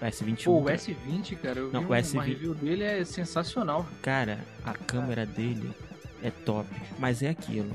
[0.00, 0.76] o S20 Pô, o Ultra.
[0.76, 3.86] S20, cara, eu Não, vi o uma S20 review dele é sensacional.
[4.02, 5.70] Cara, a câmera dele
[6.22, 7.72] é top, mas é aquilo.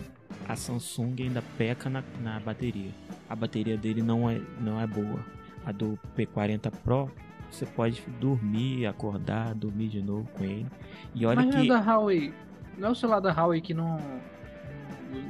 [0.47, 2.91] A Samsung ainda peca na, na bateria.
[3.29, 5.19] A bateria dele não é, não é boa.
[5.65, 7.11] A do P40 Pro,
[7.49, 10.65] você pode dormir, acordar, dormir de novo com ele.
[11.13, 12.33] E olha Mas não é que da Huawei.
[12.77, 13.99] Não é o celular da Huawei que não.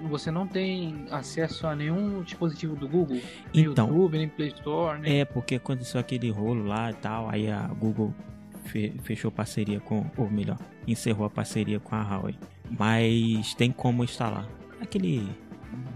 [0.10, 3.20] Você não tem acesso a nenhum dispositivo do Google?
[3.54, 3.88] Nem Então.
[3.88, 5.20] YouTube, nem Play Store, nem.
[5.22, 8.14] é porque aconteceu aquele rolo lá e tal, aí a Google
[8.66, 12.36] fe- fechou parceria com, ou melhor, encerrou a parceria com a Huawei.
[12.78, 14.48] Mas tem como instalar.
[14.80, 15.28] Aquele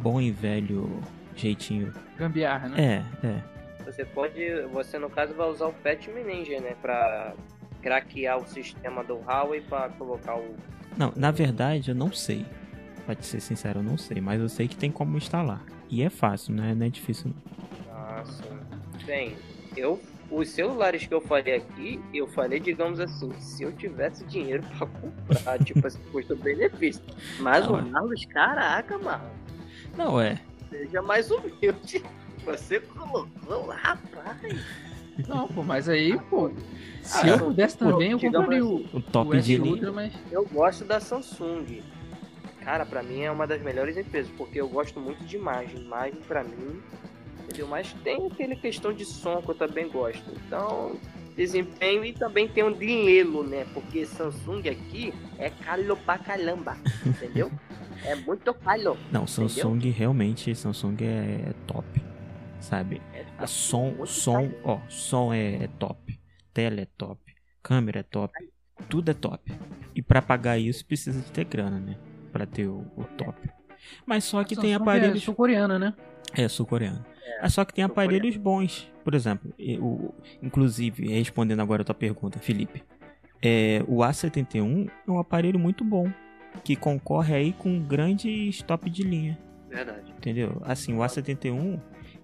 [0.02, 1.00] bom e velho
[1.36, 1.94] jeitinho.
[2.18, 3.04] Gambiarra, né?
[3.24, 3.44] É, é.
[3.86, 7.34] Você pode, você no caso vai usar o Patch Ninja, né, pra
[7.82, 10.56] craquear o sistema do Huawei pra colocar o
[10.98, 12.46] Não, na verdade eu não sei.
[13.06, 14.20] Pra te ser sincero, eu não sei.
[14.20, 15.64] Mas eu sei que tem como instalar.
[15.88, 16.74] E é fácil, né?
[16.74, 17.94] Não é difícil não.
[17.94, 18.24] Ah.
[19.06, 19.36] Bem,
[19.78, 20.00] eu
[20.32, 24.88] os celulares que eu falei aqui, eu falei, digamos assim, se eu tivesse dinheiro pra
[24.88, 27.04] comprar, tipo assim, custo-benefício.
[27.40, 27.82] Mas Não, o é.
[27.84, 29.30] Marlos, caraca, mano,
[29.96, 30.42] Não, é.
[30.70, 32.04] seja mais humilde.
[32.46, 34.56] Você colocou lá, rapaz.
[35.28, 36.52] Não, pô, mas aí, pô.
[37.02, 39.92] Se Ah, eu pudesse também, eu compraria o, O top o de linha.
[39.92, 40.14] Mas.
[40.32, 41.82] Eu gosto da Samsung.
[42.62, 45.78] Cara, pra mim é uma das melhores empresas, porque eu gosto muito de imagem.
[45.84, 46.82] Imagem pra mim,
[47.44, 47.68] entendeu?
[47.68, 50.24] Mas tem aquele questão de som que eu também gosto.
[50.48, 50.96] Então,
[51.36, 53.66] desempenho e também tem um dinheiro, né?
[53.74, 57.52] Porque Samsung aqui é caro pra caramba, entendeu?
[58.04, 58.98] é muito caro.
[59.12, 61.86] Não, Samsung realmente, Samsung é top.
[62.60, 63.02] Sabe?
[63.14, 66.20] É A som, som, ó, som é, é top.
[66.54, 67.22] Tela é top.
[67.62, 68.34] Câmera é top.
[68.90, 69.52] Tudo é top.
[69.94, 71.98] E pra pagar isso precisa de ter grana, né?
[72.32, 73.50] Pra ter o, o top.
[74.06, 75.22] Mas só que tem Samsung aparelhos.
[75.22, 75.94] É sul-coreana, né?
[76.34, 77.06] É, sul-coreano.
[77.42, 78.92] É, só que tem aparelhos bons.
[79.04, 82.84] Por exemplo, o, inclusive, respondendo agora a tua pergunta, Felipe.
[83.42, 86.12] É, o A71 é um aparelho muito bom.
[86.64, 89.38] Que concorre aí com grandes top de linha.
[89.70, 90.12] Verdade.
[90.18, 90.62] Entendeu?
[90.64, 91.80] Assim, o A71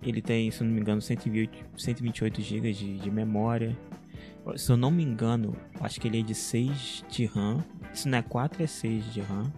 [0.10, 3.78] ele tem, se eu não me engano, 128, 128 GB de, de memória.
[4.56, 7.64] Se eu não me engano, acho que ele é de 6 de RAM.
[7.94, 9.52] Se não é 4, é 6 de RAM.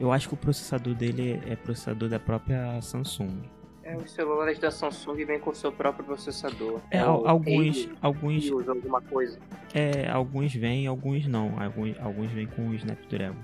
[0.00, 3.42] Eu acho que o processador dele é, é processador da própria Samsung.
[3.84, 6.80] É, os celulares da Samsung vêm com seu próprio processador.
[6.90, 9.38] É, al- alguns, alguns, Helio, alguma coisa.
[9.74, 11.60] é, alguns vêm, alguns não.
[11.60, 13.36] Alguns, alguns vêm com o Snapdragon.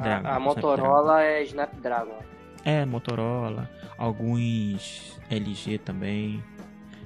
[0.00, 0.40] Dragon, A, a Snapdragon.
[0.40, 2.18] Motorola é Snapdragon.
[2.64, 6.42] É, Motorola, alguns LG também.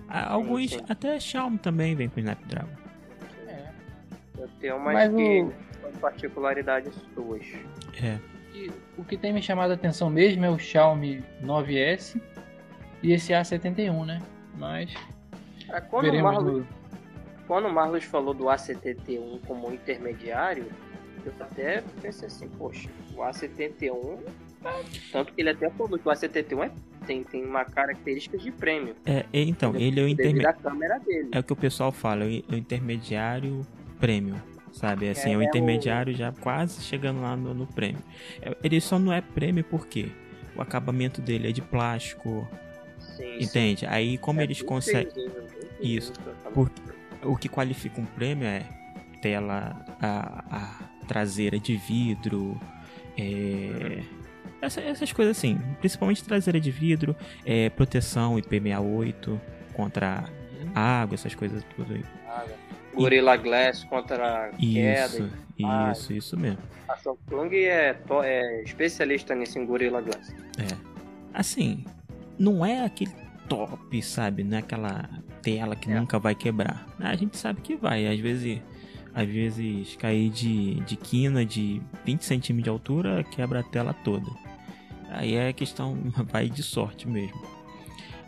[0.09, 0.81] Ah, Alguns, sim.
[0.89, 2.69] até Xiaomi também vem com Snapdragon.
[3.47, 3.69] É.
[4.39, 5.53] Eu tenho umas Mas que o-
[6.01, 7.43] particularidades suas.
[8.03, 8.19] É.
[8.55, 12.21] E o que tem me chamado a atenção mesmo é o Xiaomi 9S
[13.03, 14.23] e esse A71, né?
[14.57, 14.95] Mas
[15.71, 16.67] Ah, Quando o, veremos Marlos, no...
[17.47, 20.67] quando o Marlos falou do A71 como intermediário,
[21.27, 24.21] eu até pensei assim, poxa, o A71,
[25.13, 26.71] tanto que ele até falou que o A71 é,
[27.07, 30.47] tem, tem uma característica de prêmio, É, é, então, ele é o, devido interme...
[30.47, 31.29] à câmera dele.
[31.33, 33.67] é o que o pessoal fala, é o intermediário
[33.99, 34.37] premium.
[34.73, 38.01] Sabe, assim, é, o É, intermediário já quase chegando lá no, no prêmio.
[38.41, 40.09] É, Ele só não é prêmio porque
[40.55, 42.47] o acabamento dele é de plástico,
[43.17, 43.87] Sim, entende?
[43.87, 45.11] Aí como É eles conseguem.
[45.11, 45.33] feiozinho,
[45.81, 46.55] Isso, pra falar.
[46.55, 46.71] Por-
[47.25, 48.63] O que qualifica um prêmio é
[49.21, 52.61] tela, a, a traseira de vidro,
[53.17, 54.03] é,
[54.61, 59.41] essa- essas coisas assim, principalmente traseira de vidro, é, proteção IP68
[59.75, 60.25] contra
[60.75, 62.05] água, essas coisas tudo aí.
[62.95, 65.07] Gorilla Glass contra queda.
[65.07, 65.31] Isso,
[65.65, 65.93] Ah.
[65.93, 66.59] isso, isso mesmo.
[66.89, 70.35] A Samsung é, é especialista nisso em Gorilla Glass.
[70.59, 70.77] É.
[71.33, 71.85] Assim,
[72.39, 73.13] não é aquele
[73.49, 74.43] top, sabe?
[74.43, 75.09] Não é aquela
[75.43, 75.95] tela que É.
[75.99, 76.87] nunca vai quebrar.
[76.99, 78.07] A gente sabe que vai.
[78.07, 78.61] Às vezes,
[79.15, 84.27] às vezes cair de, de quina de 20 centímetros de altura quebra a tela toda.
[85.09, 85.97] Aí é questão,
[86.31, 87.41] vai de sorte mesmo.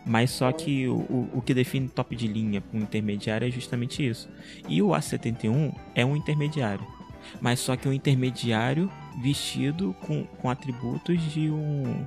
[0.05, 4.05] Mas só que o, o, que define top de linha para um intermediário é justamente
[4.05, 4.27] isso.
[4.67, 6.85] E o A71 é um intermediário.
[7.39, 8.91] Mas só que um intermediário
[9.21, 12.05] vestido com, com atributos de um.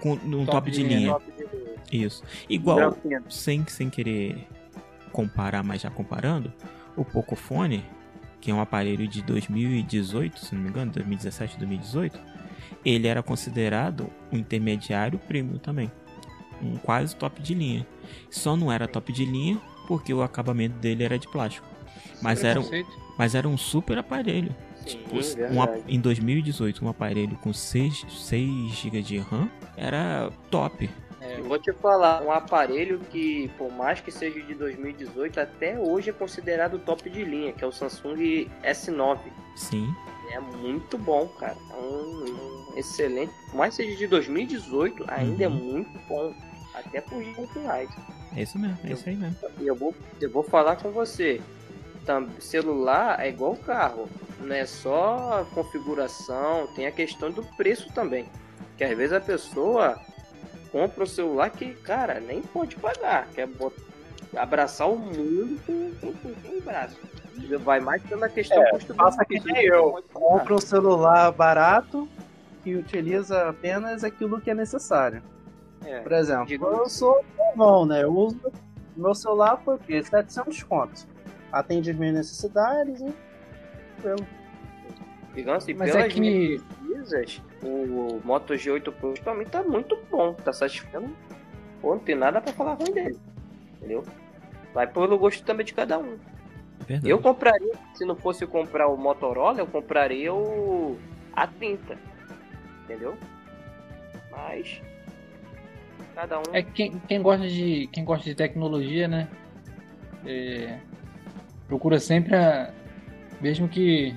[0.00, 1.12] Com, um top, de linha.
[1.12, 1.72] Top de linha.
[1.90, 2.22] Isso.
[2.48, 2.96] Igual,
[3.28, 4.46] sem, sem querer
[5.10, 6.52] comparar, mas já comparando,
[6.96, 7.84] o Pocophone,
[8.40, 12.18] que é um aparelho de 2018, se não me engano, 2017, 2018,
[12.84, 15.90] ele era considerado um intermediário premium também.
[16.62, 17.86] Um quase top de linha.
[18.30, 21.66] Só não era top de linha porque o acabamento dele era de plástico.
[22.20, 22.64] Mas era, um,
[23.18, 24.54] mas era um super aparelho.
[24.86, 25.16] Sim, Tipo,
[25.52, 30.88] um ap- em 2018, um aparelho com 6, 6 GB de RAM era top.
[31.20, 35.78] É, Eu vou te falar, um aparelho que, por mais que seja de 2018, até
[35.78, 39.18] hoje é considerado top de linha, que é o Samsung S9.
[39.56, 39.94] Sim,
[40.32, 41.56] É muito bom, cara.
[41.70, 43.32] É um, um excelente.
[43.50, 45.54] Por mais seja de 2018, ainda é Uhum.
[45.54, 46.34] muito bom.
[46.74, 47.90] Até por 20 reais.
[48.34, 49.36] é isso mesmo, é isso aí mesmo.
[49.60, 51.40] E eu vou, eu vou falar com você.
[52.40, 54.08] Celular é igual carro.
[54.40, 58.26] Não é só configuração, tem a questão do preço também.
[58.76, 60.00] Que às vezes a pessoa
[60.72, 63.28] compra o celular que, cara, nem pode pagar.
[63.34, 63.76] Quer bot-
[64.34, 66.96] abraçar o mundo com, com, com, com o braço.
[67.60, 70.02] Vai mais pela questão É, faça que nem eu.
[70.12, 72.08] Compra um celular barato
[72.64, 75.22] e utiliza apenas aquilo que é necessário.
[75.84, 76.00] É.
[76.00, 78.02] Por exemplo, eu sou novão, né?
[78.04, 78.52] Eu uso
[78.96, 80.02] meu celular por quê?
[80.02, 81.06] 700 contos.
[81.50, 83.12] Atende as minhas necessidades e.
[84.00, 84.28] tranquilo.
[85.34, 89.62] Digamos assim, Mas pelas é que minhas pesquisas, o Moto G8 Pro pra mim tá
[89.62, 91.10] muito bom, tá satisfeito.
[91.80, 93.18] Pô, não tem nada pra falar ruim dele.
[93.76, 94.02] Entendeu?
[94.74, 96.18] Vai pelo gosto também de cada um.
[96.86, 97.08] Verdade.
[97.08, 100.98] Eu compraria, se não fosse comprar o Motorola, eu compraria o
[101.34, 101.96] A30.
[102.92, 103.16] Entendeu?
[104.30, 104.80] Mas
[106.14, 109.28] cada um É que quem, quem gosta de quem gosta de tecnologia, né?
[110.26, 110.78] é,
[111.66, 112.70] procura sempre a,
[113.40, 114.14] mesmo que,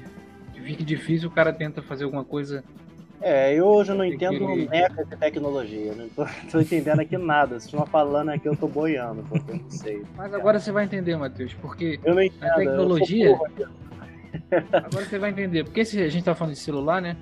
[0.54, 2.64] que fique difícil, o cara tenta fazer alguma coisa.
[3.22, 5.94] É, eu hoje não entendo que- meca de tecnologia.
[5.96, 7.52] Não tô, tô entendendo aqui nada.
[7.60, 10.04] Vocês estão falando aqui, eu tô boiando, porque eu não sei.
[10.16, 12.44] Mas agora você vai entender, Matheus, porque Eu não entendo.
[12.52, 13.40] A tecnologia-
[14.74, 17.16] agora você vai entender, porque se a gente tá falando de celular, né?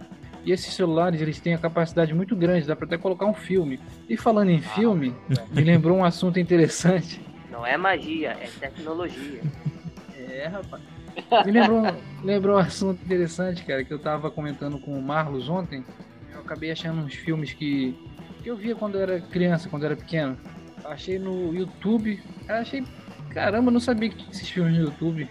[0.46, 3.80] E esses celulares, eles têm a capacidade muito grande, dá pra até colocar um filme.
[4.10, 5.16] E falando em filme,
[5.52, 7.22] me lembrou um assunto interessante.
[7.50, 9.42] não é magia, é tecnologia.
[10.18, 10.82] É, rapaz.
[11.46, 11.84] Me lembrou,
[12.24, 15.86] lembrou um assunto interessante, cara, que eu tava comentando com o Marlos ontem.
[16.34, 17.96] Eu acabei achando uns filmes que,
[18.42, 20.38] que eu via quando eu era criança, quando eu era pequeno.
[20.84, 22.22] Achei no YouTube.
[22.48, 22.84] Eu achei.
[23.30, 25.30] Caramba, eu não sabia que tinha esses filmes no YouTube.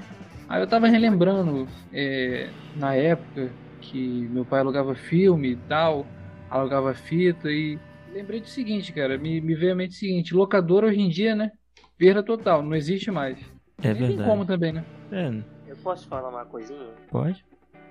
[0.48, 3.50] Aí eu tava relembrando é, na época
[3.82, 6.06] que meu pai alugava filme e tal,
[6.48, 7.78] alugava fita e
[8.12, 11.34] lembrei do seguinte, cara, me, me veio à mente o seguinte, locadora hoje em dia,
[11.34, 11.50] né?
[11.98, 13.38] Perda total, não existe mais.
[13.82, 14.30] É Nem tem verdade.
[14.30, 14.84] como também, né?
[15.10, 16.90] É, Eu posso falar uma coisinha?
[17.10, 17.44] pode?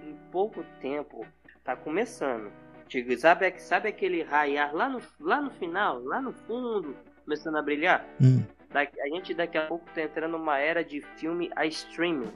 [0.03, 1.25] em pouco tempo
[1.63, 2.51] tá começando.
[2.87, 7.61] Digo, sabe, sabe aquele raiar lá no, lá no final, lá no fundo, começando a
[7.61, 8.05] brilhar?
[8.21, 12.31] Hum, Daqui- a gente daqui a pouco tá entrando numa era de filme a streaming.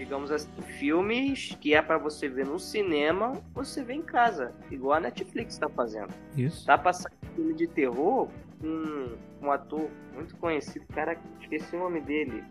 [0.00, 4.94] Digamos assim, filmes que é pra você ver no cinema, você vê em casa, igual
[4.96, 6.08] a Netflix tá fazendo.
[6.34, 6.64] isso.
[6.64, 8.26] Tá passando filme de terror
[8.62, 12.42] com um ator muito conhecido, cara, esqueci o nome dele.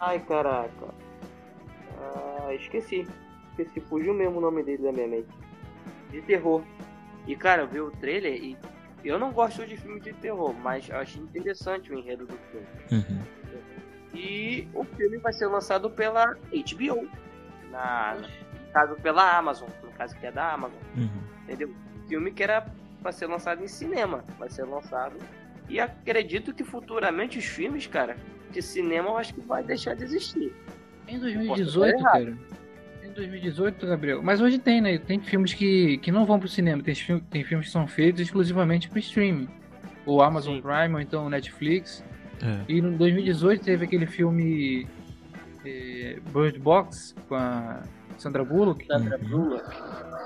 [0.00, 0.92] Ai, caraca.
[2.00, 3.06] Ah, esqueci.
[3.50, 5.28] Esqueci, fugiu mesmo o nome dele da minha mente.
[6.10, 6.64] De terror.
[7.24, 8.58] E, cara, eu vi o trailer e
[9.04, 12.66] eu não gosto de filme de terror, mas eu achei interessante o enredo do filme.
[12.90, 13.43] Uhum.
[14.14, 17.08] E o filme vai ser lançado pela HBO.
[17.70, 19.68] Na, no caso, pela Amazon.
[19.82, 21.08] No caso que é da Amazon Uhum.
[21.44, 21.74] entendeu?
[22.08, 22.66] Filme que era
[23.02, 25.16] para ser lançado em cinema, vai ser lançado.
[25.68, 28.16] E acredito que futuramente os filmes, cara,
[28.50, 30.54] de cinema eu acho que vai deixar de existir.
[31.08, 32.38] Em Posso 2018, estar cara.
[33.02, 34.22] Em 2018, Gabriel.
[34.22, 34.98] Mas hoje tem, né?
[34.98, 36.82] Tem filmes que, que não vão pro cinema.
[36.82, 36.94] Tem,
[37.30, 39.48] tem filmes que são feitos exclusivamente pro streaming.
[40.06, 40.62] Ou Amazon Sim.
[40.62, 42.04] Prime, ou então Netflix.
[42.42, 42.60] É.
[42.72, 44.86] E no 2018 teve aquele filme
[45.64, 47.82] eh, Bird Box com a
[48.18, 48.86] Sandra Bullock.
[48.86, 49.28] Sandra Uhum.
[49.28, 49.64] Bullock.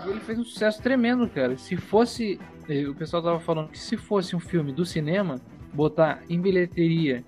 [0.06, 1.56] E ele fez um sucesso tremendo, cara.
[1.56, 2.38] Se fosse.
[2.68, 5.40] eh, O pessoal tava falando que se fosse um filme do cinema,
[5.72, 7.24] botar em bilheteria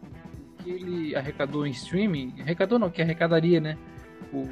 [0.59, 3.76] o que ele arrecadou em streaming, arrecadou não, que arrecadaria, né?
[4.33, 4.49] O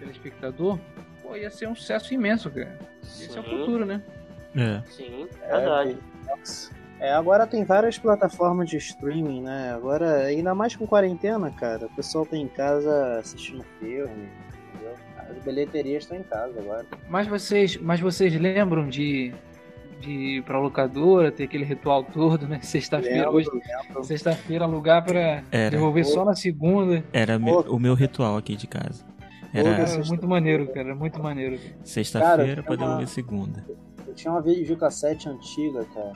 [0.00, 0.78] telespectador,
[1.22, 2.78] pô, ia ser um sucesso imenso, cara.
[3.02, 4.02] Esse é o futuro, né?
[4.56, 4.82] É.
[4.90, 5.96] Sim, verdade.
[6.28, 6.34] É,
[7.10, 9.72] agora tem várias plataformas de streaming, né?
[9.74, 14.28] Agora, ainda mais com quarentena, cara, o pessoal tá em casa assistindo filme,
[14.72, 14.94] entendeu?
[15.16, 16.86] As bilheterias estão em casa agora.
[17.08, 19.32] Mas vocês, mas vocês lembram de,
[20.00, 22.60] de ir pra locadora, ter aquele ritual todo, né?
[22.62, 23.48] Sexta-feira, hoje,
[24.02, 25.70] sexta-feira, alugar pra Era.
[25.70, 27.02] devolver só na segunda.
[27.12, 29.04] Era me- o meu ritual aqui de casa.
[29.54, 31.58] Era Cara, sexta- muito maneiro, cara, muito maneiro.
[31.84, 33.66] sexta-feira pra tem uma- devolver segunda.
[34.06, 36.12] Eu tinha uma videocassete antiga, cara,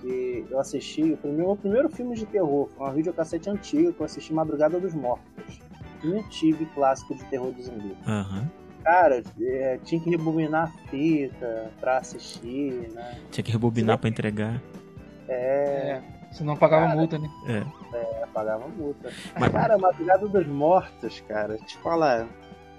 [0.00, 4.00] porque eu assisti o primeiro, o primeiro filme de terror, foi uma videocassete antiga que
[4.00, 5.60] eu assisti Madrugada dos Mortos.
[6.02, 7.94] Um tive clássico de terror de zumbi.
[8.06, 8.50] Aham.
[8.82, 13.18] Cara, é, tinha que rebobinar a fita pra assistir, né?
[13.30, 14.60] Tinha que rebobinar pra entregar.
[15.28, 17.28] É, É, se não pagava multa, né?
[17.46, 17.96] É.
[18.22, 19.10] é pagava multa.
[19.38, 22.26] Mas- Cara, Madrugada dos Mortos, cara, te falar.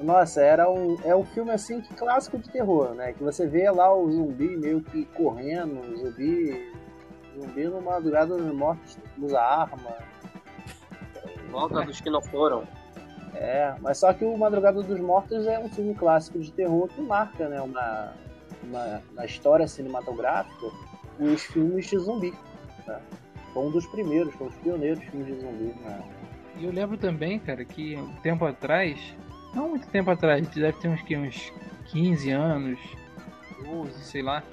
[0.02, 3.14] Nossa, era um, é um filme assim que clássico de terror, né?
[3.14, 6.72] Que você vê lá o zumbi meio que correndo, o zumbi.
[7.36, 9.96] Zumbi no Madrugada dos Mortos usa arma.
[11.52, 12.64] Volta dos que não foram.
[13.34, 17.02] É, mas só que o Madrugada dos Mortos é um filme clássico de terror que
[17.02, 18.14] marca, né, uma,
[18.64, 20.68] uma na história cinematográfica
[21.20, 22.34] os filmes de zumbi.
[22.88, 23.00] Né?
[23.54, 25.76] Foi um dos primeiros, foi um dos pioneiros filmes de zumbi.
[25.82, 26.04] Né?
[26.58, 29.00] E eu lembro também, cara, que um tempo atrás,
[29.54, 31.54] não muito tempo atrás, deve ter uns, que, uns
[31.88, 32.80] 15 anos,
[33.64, 34.44] 12, sei lá,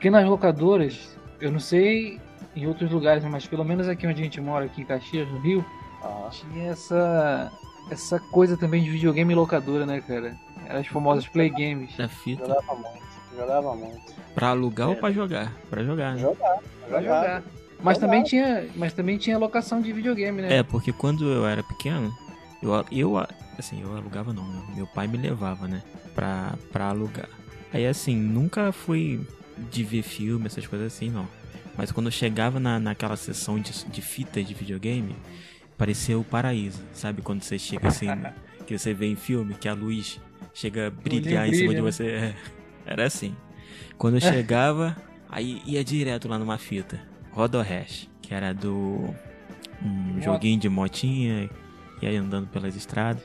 [0.00, 2.20] que nas locadoras, eu não sei
[2.56, 5.38] em outros lugares, mas pelo menos aqui onde a gente mora, aqui em Caxias, no
[5.38, 5.64] Rio,
[6.02, 7.52] Ah, tinha essa,
[7.90, 10.34] essa coisa também de videogame locadora, né, cara?
[10.66, 11.94] Eram as famosas play games.
[11.96, 12.46] Da fita.
[12.46, 13.02] jogava muito,
[13.36, 14.14] jogava muito.
[14.34, 15.52] Pra alugar ou pra jogar?
[15.68, 16.20] Pra jogar, né?
[16.20, 17.22] Jogar, Pra jogar.
[17.22, 17.42] jogar.
[17.82, 18.06] Mas Jogar.
[18.08, 20.58] também tinha, mas também tinha locação de videogame, né?
[20.58, 22.12] É, porque quando eu era pequeno,
[22.62, 23.16] eu, eu
[23.58, 24.62] assim, eu alugava não, né?
[24.76, 25.82] meu pai me levava, né,
[26.14, 27.28] pra, pra alugar.
[27.72, 29.20] Aí assim, nunca fui
[29.70, 31.28] de ver filme, essas coisas assim, não.
[31.76, 35.14] Mas quando eu chegava na, naquela sessão de, de fitas de videogame,
[35.78, 37.22] parecia o paraíso, sabe?
[37.22, 38.08] Quando você chega assim,
[38.66, 40.20] que você vê em filme, que a luz
[40.52, 42.06] chega a brilhar em cima de você.
[42.06, 42.34] É,
[42.86, 43.34] era assim.
[43.96, 44.96] Quando eu chegava,
[45.28, 47.00] aí ia direto lá numa fita.
[47.32, 49.14] Rodohash, que era do.
[49.82, 51.48] Um joguinho de motinha,
[52.02, 53.22] e aí andando pelas estradas.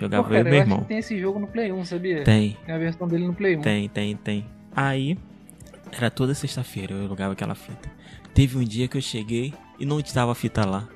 [0.00, 0.84] Jogava Pô, eu e cara, meu irmão.
[0.84, 2.22] tem esse jogo no Play 1, sabia?
[2.22, 3.60] Tem, Tem a versão dele no Play 1.
[3.62, 4.46] tem, tem, tem.
[4.74, 5.18] Aí,
[5.92, 7.90] era toda sexta-feira eu alugava aquela fita.
[8.34, 10.86] Teve um dia que eu cheguei e não estava a fita lá.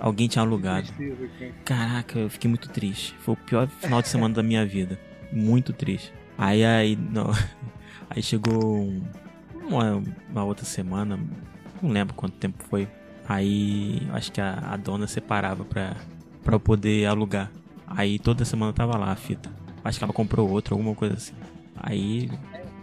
[0.00, 0.88] Alguém tinha alugado.
[1.64, 3.14] Caraca, eu fiquei muito triste.
[3.20, 4.98] Foi o pior final de semana da minha vida.
[5.32, 6.12] Muito triste.
[6.36, 7.30] Aí, aí, não.
[8.10, 9.02] Aí chegou um-
[9.68, 11.18] uma, uma outra semana,
[11.82, 12.88] não lembro quanto tempo foi.
[13.28, 15.94] Aí, acho que a, a dona separava pra,
[16.42, 17.50] pra eu poder alugar.
[17.86, 19.50] Aí toda semana tava lá a fita.
[19.84, 21.34] Acho que ela comprou outra, alguma coisa assim.
[21.76, 22.30] Aí,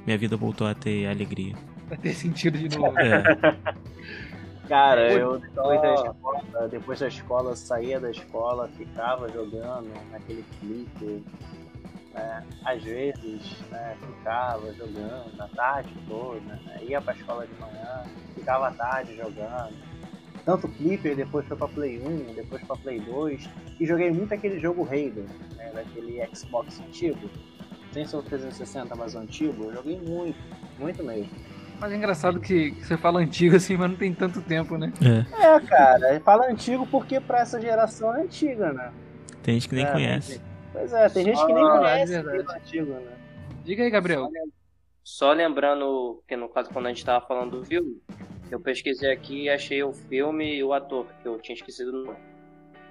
[0.06, 1.56] minha vida voltou a ter alegria.
[1.88, 2.98] Pra ter sentido de novo.
[3.00, 3.24] É,
[4.68, 11.24] Cara, eu depois da escola, depois da escola, saía da escola, ficava jogando naquele clipe.
[12.14, 12.44] né?
[12.64, 16.80] Às vezes, né, ficava jogando a tarde toda, né?
[16.82, 18.04] ia pra escola de manhã,
[18.34, 19.76] ficava à tarde jogando.
[20.44, 23.50] Tanto Clipper, depois foi pra Play 1, depois pra Play 2.
[23.80, 25.26] E joguei muito aquele jogo Raiden,
[25.58, 27.30] né, daquele Xbox antigo.
[27.96, 29.64] Sem ser o 360, mas o antigo.
[29.64, 30.38] Eu joguei muito,
[30.78, 31.30] muito mesmo.
[31.80, 34.92] Mas é engraçado que, que você fala antigo assim, mas não tem tanto tempo, né?
[35.02, 35.46] é.
[35.56, 38.92] É, cara, fala antigo porque pra essa geração é antiga, né?
[39.42, 40.42] Tem gente que nem É, conhece.
[40.74, 43.14] Pois é, tem gente que nem Ah, conhece é o antigo, né?
[43.64, 44.30] Diga aí, Gabriel.
[45.02, 48.02] Só lembrando que no caso quando a gente tava falando do filme,
[48.52, 52.06] eu pesquisei aqui e achei o filme e o ator, que eu tinha esquecido o
[52.08, 52.18] nome.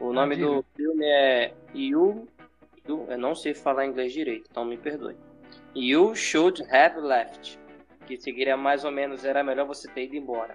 [0.00, 0.46] O nome diga.
[0.48, 2.26] do filme é You.
[2.86, 5.16] Eu não sei falar inglês direito, então me perdoe.
[5.74, 7.58] You Should Have Left.
[8.06, 10.54] Que seguiria mais ou menos Era Melhor Você Ter Ido Embora.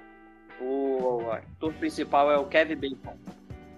[0.61, 3.17] O ator principal é o Kevin Bacon.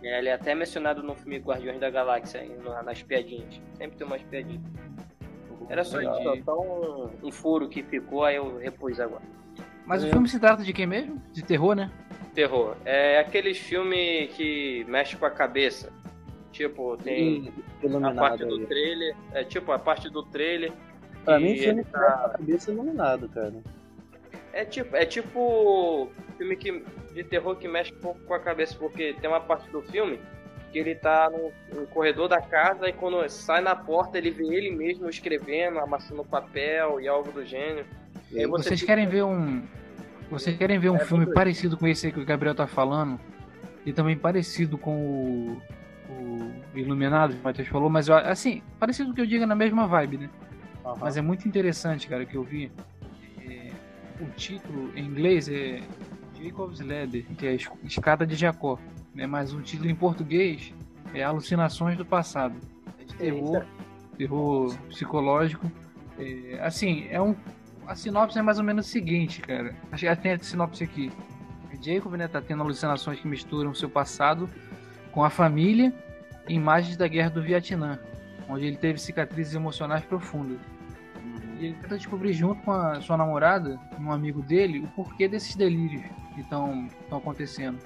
[0.04, 2.44] Ele é até mencionado no filme Guardiões da Galáxia,
[2.84, 3.62] nas piadinhas.
[3.78, 4.62] Sempre tem umas piadinhas.
[5.70, 6.44] Era só, Entendi.
[6.44, 9.22] só, um, um furo que ficou, aí eu repus agora.
[9.86, 10.10] Mas o É.
[10.10, 11.22] filme se trata de quem mesmo?
[11.32, 11.90] De terror, né?
[12.34, 12.76] Terror.
[12.84, 15.94] É aqueles filmes que mexe com a cabeça.
[16.70, 17.52] Tipo, tem
[18.04, 18.66] a parte do aí.
[18.66, 19.16] trailer.
[19.34, 20.72] É tipo a parte do trailer.
[21.26, 23.54] Pra mim, filme tá- a cabeça iluminado, cara.
[24.54, 26.84] É tipo, é tipo filme que,
[27.14, 30.20] de terror que mexe um pouco com a cabeça, porque tem uma parte do filme
[30.72, 34.46] que ele tá no, no corredor da casa e quando sai na porta ele vê
[34.56, 37.86] ele mesmo escrevendo, amassando papel e algo do gênero.
[38.32, 39.62] E você Vocês fica- querem ver um.
[40.30, 43.20] Vocês querem ver um É, filme parecido com esse aí que o Gabriel tá falando?
[43.86, 45.62] E também parecido com o.
[46.74, 50.18] o Iluminado, que o Matheus falou, mas assim, parecido que eu diga na mesma vibe,
[50.18, 50.30] né?
[50.86, 50.98] Aham.
[51.00, 52.72] Mas é muito interessante, cara, que eu vi.
[53.46, 53.72] É,
[54.20, 55.82] o título em inglês é
[56.40, 57.56] Jacob's Ladder, que é a
[57.86, 58.80] Escada de Jacó.
[59.14, 59.28] Né?
[59.28, 60.74] Mas o título em português
[61.14, 62.56] é Alucinações do Passado.
[63.00, 63.66] É de terror,
[64.18, 65.72] terror psicológico.
[66.18, 67.36] É, assim, é um.
[67.86, 69.76] A sinopse é mais ou menos o seguinte, cara.
[69.92, 71.12] Acho que tem a sinopse aqui.
[71.82, 74.48] Jacob, né, tá tendo alucinações que misturam seu passado
[75.12, 75.94] com a família
[76.48, 78.00] e imagens da guerra do Vietnã,
[78.50, 80.58] onde ele teve cicatrizes emocionais profundas.
[81.60, 85.56] E ele tenta descobrir junto com a sua namorada, um amigo dele, o porquê desses
[85.56, 86.04] delírios.
[86.34, 87.78] que estão acontecendo.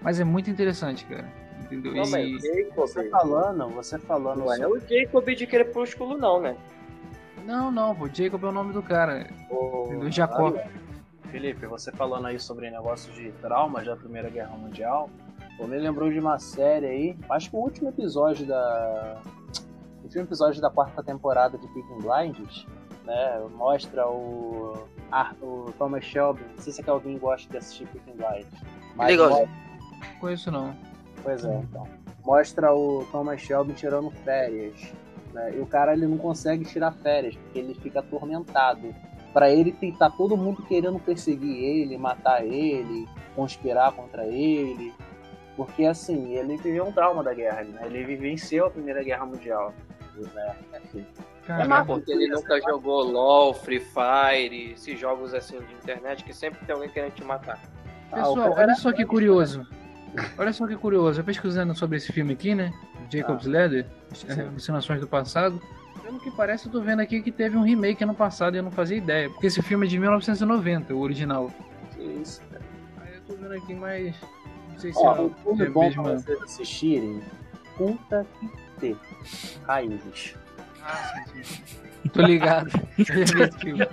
[0.00, 1.28] Mas é muito interessante, cara.
[1.60, 1.92] Entendeu?
[1.94, 4.38] Não, E- Jacob, Você falando, você falando.
[4.38, 6.56] não é sobre o Jacob de Crepúsculo, não, né?
[7.44, 9.26] Não, não, pô, Jacob é o nome do cara.
[9.50, 10.54] o- Do Jacó.
[11.30, 15.10] Felipe, você falando aí sobre negócios de traumas da Primeira Guerra Mundial,
[15.56, 19.20] pô, me lembrou de uma série aí, acho que o último episódio da.
[20.00, 22.66] O último episódio da quarta temporada de Peaky Blinders,
[23.04, 23.42] né?
[23.52, 24.86] Mostra o.
[25.10, 26.40] Ar- o Thomas Shelby.
[26.56, 28.46] Não sei se alguém gosta de assistir Peaky Blinders.
[28.96, 29.48] Mas Legalzinho.
[29.48, 30.74] Não conheço não.
[31.22, 31.86] Pois é, então.
[32.24, 34.92] Mostra o Thomas Shelby tirando férias.
[35.32, 35.56] Né?
[35.56, 38.94] E o cara ele não consegue tirar férias, porque ele fica atormentado.
[39.32, 44.92] Pra ele tem- tá todo mundo querendo perseguir ele, matar ele, conspirar contra ele.
[45.56, 47.82] Porque assim, ele viveu um trauma da guerra, né?
[47.84, 49.72] Ele vivenciou a Primeira Guerra Mundial.
[50.16, 50.56] Né?
[50.84, 51.06] Enfim.
[51.46, 56.32] Cara, má- Porque ele nunca jogou LOL, Free Fire, esses jogos assim de internet que
[56.32, 57.60] sempre tem alguém querendo te matar.
[58.12, 59.66] Ah, Pessoal, cara- olha só que curioso.
[60.38, 61.20] Olha só que curioso.
[61.20, 62.72] Eu pesquisando sobre esse filme aqui, né?
[63.10, 63.86] Jacob's Ladder,
[64.28, 65.60] é, Alucinações do Passado.
[66.02, 68.62] Pelo que parece, eu tô vendo aqui que teve um remake ano passado e eu
[68.62, 69.28] não fazia ideia.
[69.30, 71.50] Porque esse filme é de 1990, o original.
[71.94, 72.62] Que isso, cara.
[73.00, 74.14] Aí eu tô vendo aqui, mas.
[74.74, 76.02] Não sei se Ó, é, um filme é bom mesmo.
[76.02, 77.22] pra vocês assistirem.
[77.76, 78.48] Puta que
[78.80, 78.96] ter.
[79.66, 80.34] Raízes.
[80.82, 81.24] Ah.
[82.12, 82.70] Tô ligado.
[82.98, 83.88] Já.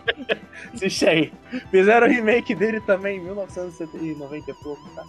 [0.74, 1.34] Assiste aí.
[1.70, 5.04] Fizeram o remake dele também em 1990 e pouco, tá?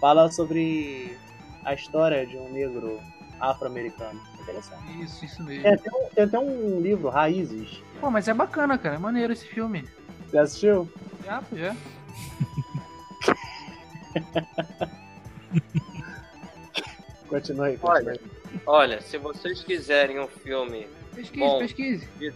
[0.00, 1.16] Fala sobre
[1.64, 3.00] a história de um negro
[3.40, 4.20] afro-americano.
[4.40, 5.02] Interessante.
[5.02, 5.62] Isso, isso mesmo.
[5.62, 7.82] Tem até, um, tem até um livro, Raízes.
[8.00, 8.96] Pô, mas é bacana, cara.
[8.96, 9.84] É maneiro esse filme.
[10.28, 10.88] Você assistiu?
[11.24, 11.76] Já, já.
[17.28, 17.78] Continua aí.
[17.82, 18.12] Olha.
[18.12, 18.20] aí.
[18.66, 21.58] Olha, se vocês quiserem um filme Pesquise, Bom.
[21.58, 22.08] pesquise.
[22.18, 22.32] de...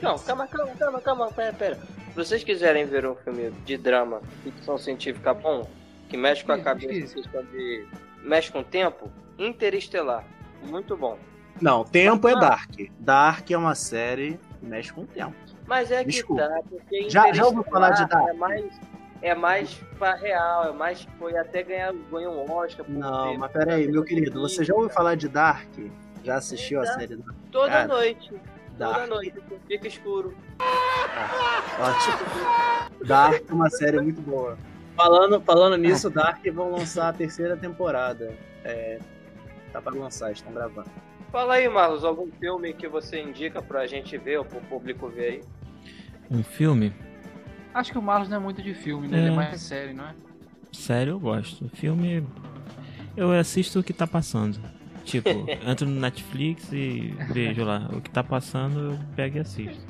[0.00, 1.76] Não, calma, calma, calma, calma, pera, pera.
[1.76, 5.68] Se vocês quiserem ver um filme de drama, ficção científica bom,
[6.08, 7.16] que mexe com a cabeça,
[7.52, 7.86] de...
[8.22, 10.24] mexe com o tempo, Interestelar.
[10.62, 11.18] Muito bom.
[11.60, 12.38] Não, Tempo é Ah.
[12.38, 12.70] Dark.
[13.00, 15.34] Dark é uma série que mexe com o tempo.
[15.66, 16.48] Mas é que Desculpa.
[16.48, 18.28] tá, porque Já- já ouviu falar de Dark?
[18.28, 18.64] É mais,
[19.24, 22.84] é mais pra real, é mais foi até ganhar ganhou um Oscar.
[22.84, 25.68] por Não, ter- mas peraí, meu querido, você já ouviu falar de Dark?
[26.22, 27.34] Já assistiu a série Dark?
[27.50, 28.40] Toda Cara, noite, toda
[28.78, 29.34] Dark, noite,
[29.66, 30.36] fica escuro.
[31.80, 33.04] ótimo.
[33.06, 34.56] Dark é uma série muito boa.
[34.96, 38.32] Falando, falando nisso, Dark vão lançar a terceira temporada.
[38.62, 38.98] É,
[39.72, 40.88] tá pra lançar, estão gravando.
[41.32, 45.24] Fala aí, Marlos, algum filme que você indica pra gente ver, ou pro público ver
[45.26, 45.42] aí?
[46.30, 46.94] Um filme?
[47.74, 49.18] Acho que o Marlos não é muito de filme, né?
[49.18, 49.34] Ele é É.
[49.36, 50.14] mais sério, não é?
[50.72, 51.68] Sério, eu gosto.
[51.74, 52.24] Filme.
[53.16, 54.58] Eu assisto o que tá passando.
[55.04, 55.28] Tipo,
[55.68, 57.88] entro no Netflix e vejo lá.
[57.92, 59.84] O que tá passando, eu pego e assisto.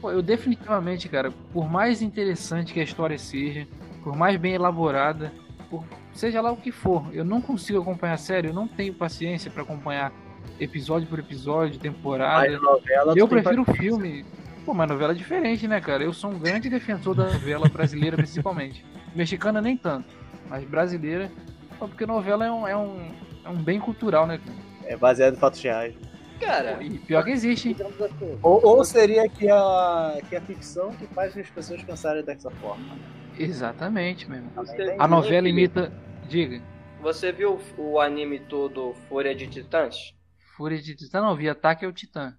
[0.00, 3.66] Pô, eu definitivamente, cara, por mais interessante que a história seja,
[4.02, 5.32] por mais bem elaborada,
[5.70, 8.92] por seja lá o que for, eu não consigo acompanhar a série, eu não tenho
[8.94, 10.12] paciência pra acompanhar
[10.60, 12.58] episódio por episódio, temporada.
[12.58, 13.82] Novela, Eu prefiro paciência.
[13.90, 14.24] filme.
[14.64, 16.02] Pô, mas novela é diferente, né, cara?
[16.02, 18.84] Eu sou um grande defensor da novela brasileira, principalmente.
[19.14, 20.08] Mexicana nem tanto,
[20.48, 21.30] mas brasileira,
[21.78, 24.38] pô, porque novela é um, é um, é um bem cultural, né?
[24.38, 24.56] cara?
[24.86, 25.94] É baseado em fatos reais.
[26.40, 27.76] Cara, E pior que existe, hein?
[27.80, 32.50] assim, Ou, ou seria que a, que a ficção que faz as pessoas pensarem dessa
[32.50, 32.96] forma.
[33.38, 34.52] Exatamente, meu irmão.
[34.56, 35.92] você- A novela imita.
[36.28, 36.60] Diga.
[37.00, 40.12] Você viu o anime todo Fúria de Titãs?
[40.56, 42.34] Fúria de Titã não vi, Ataque ao Titã.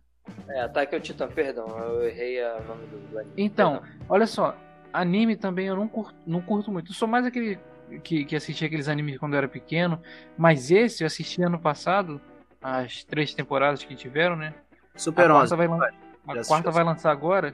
[0.47, 3.33] É, Ataque ao Titã, perdão, eu errei o nome do, do anime.
[3.37, 4.05] Então, Perdão.
[4.09, 4.55] olha só,
[4.93, 6.91] anime também eu não curto, não curto muito.
[6.91, 7.59] Eu sou mais aquele
[8.03, 10.01] que, que assistia aqueles animes quando eu era pequeno,
[10.37, 12.19] mas esse eu assisti ano passado,
[12.61, 14.53] as três temporadas que tiveram, né?
[14.95, 15.49] Super a 11.
[15.49, 15.89] quarta vai, lan-
[16.27, 17.53] a quarta vai lançar agora.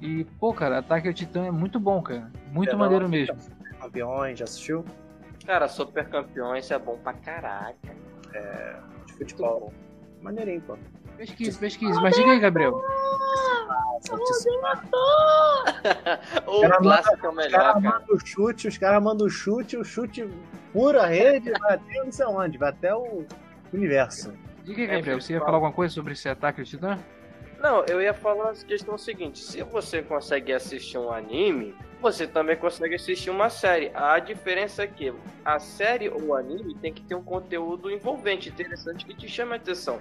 [0.00, 2.30] E, pô, cara, Ataque ao Titã é muito bom, cara.
[2.52, 3.36] Muito Super maneiro 11, mesmo.
[3.80, 4.84] Campeões, já assistiu?
[5.44, 7.94] Cara, Super Campeões é bom pra caraca.
[9.06, 9.72] De futebol.
[10.20, 10.76] Maneirinho, pô.
[11.16, 12.00] Pesquise, pesquise.
[12.00, 12.72] Mas diga aí, Gabriel.
[16.46, 17.98] o Cara, clássico é o Os melhor, caras cara.
[18.00, 20.28] mandam o chute, os caras mandam o chute, o chute
[20.72, 23.24] pura a rede, vai até não sei onde, vai até o
[23.72, 24.32] universo.
[24.64, 25.20] Diga aí, É, Gabriel.
[25.20, 25.46] Você ia fala.
[25.46, 26.98] falar alguma coisa sobre esse Ataque ao Titã?
[27.60, 32.56] Não, eu ia falar a questão seguinte: se você consegue assistir um anime, você também
[32.56, 33.90] consegue assistir uma série.
[33.94, 35.12] A diferença é que
[35.44, 39.54] a série ou o anime tem que ter um conteúdo envolvente, interessante que te chame
[39.54, 39.98] a atenção.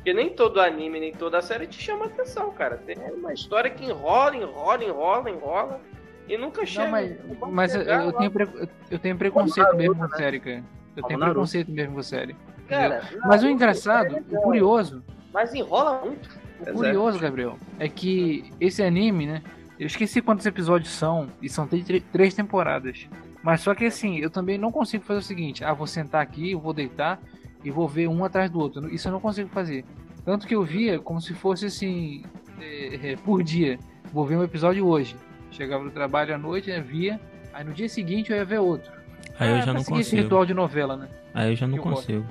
[0.00, 2.78] Porque nem todo anime, nem toda série te chama a atenção, cara.
[2.78, 5.80] Tem uma história que enrola, enrola, enrola, enrola
[6.26, 6.84] e nunca chega.
[6.86, 7.18] Não, mas,
[7.52, 10.64] mas eu, tenho, pre- eu tenho preconceito mesmo com série, cara.
[10.96, 11.34] Eu Como tenho Naruto.
[11.34, 12.34] preconceito mesmo com série.
[12.66, 16.30] Cara, Mas o Naruto engraçado, é o curioso, Mas enrola muito.
[16.60, 16.72] o é.
[16.72, 19.42] curioso, Gabriel, é que esse anime, né?
[19.78, 23.06] Eu esqueci quantos episódios são, e são três, três temporadas.
[23.42, 26.52] Mas só que assim, eu também não consigo fazer o seguinte: ah, vou sentar aqui,
[26.52, 27.18] eu vou deitar
[27.64, 28.88] e vou ver um atrás do outro.
[28.92, 29.84] Isso eu não consigo fazer.
[30.24, 32.22] Tanto que eu via como se fosse assim,
[32.60, 33.78] é, é, por dia.
[34.12, 35.16] Vou ver um episódio hoje.
[35.50, 37.20] Chegava no trabalho à noite, né, via.
[37.52, 38.90] Aí no dia seguinte eu ia ver outro.
[39.38, 40.22] Aí eu Ah, já pra não seguir esse consigo.
[40.22, 41.08] ritual de novela, né?
[41.34, 42.06] Aí eu já não eu gosto.
[42.06, 42.26] consigo.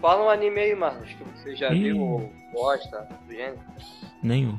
[0.00, 1.82] Fala um anime aí, Marcos, que você já Ih.
[1.84, 3.58] viu ou gosta do gênero.
[4.22, 4.58] Nenhum.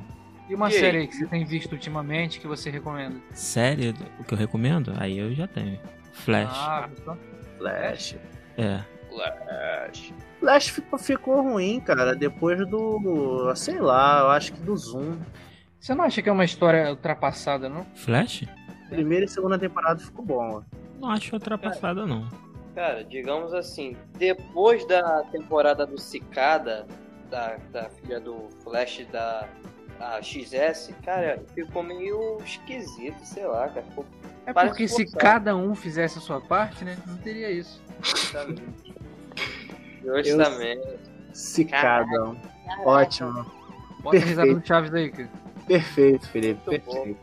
[0.49, 3.15] E uma E série aí que você tem visto ultimamente que você recomenda?
[3.31, 4.93] Série, o que eu recomendo?
[4.97, 5.79] Aí eu já tenho.
[6.11, 6.49] Flash.
[6.53, 6.89] Ah,
[7.57, 8.15] Flash.
[8.57, 8.81] É.
[9.13, 10.13] Flash.
[10.39, 13.53] Flash ficou, ficou ruim, cara, depois do.
[13.55, 15.17] Sei lá, eu acho que do Zoom.
[15.79, 17.85] Você não acha que é uma história ultrapassada, não?
[17.95, 18.45] Flash?
[18.89, 20.57] Primeira e segunda temporada ficou bom.
[20.57, 20.61] ó.
[20.99, 22.27] Não acho ultrapassada, não.
[22.73, 26.87] Cara, digamos assim, depois da temporada do Cicada,
[27.29, 29.47] da, da filha do Flash da
[29.99, 33.83] a XS, cara, ficou meio esquisito, sei lá, cara.
[33.83, 34.05] Ficou
[34.45, 36.97] É porque se cada um fizesse a sua parte, né?
[37.05, 37.81] Não teria isso.
[40.03, 40.87] Justamente.
[41.33, 42.35] Cicada.
[42.85, 43.45] Ótimo.
[44.01, 44.59] Bota a risada Perfeito.
[44.61, 45.29] do Chaves aí, cara.
[45.67, 46.61] Perfeito, Felipe.
[46.69, 47.19] Muito perfeito.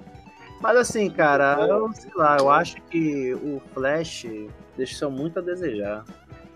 [0.61, 4.27] Mas assim, cara, eu sei lá, eu acho que o Flash
[4.77, 6.05] deixou muito a desejar.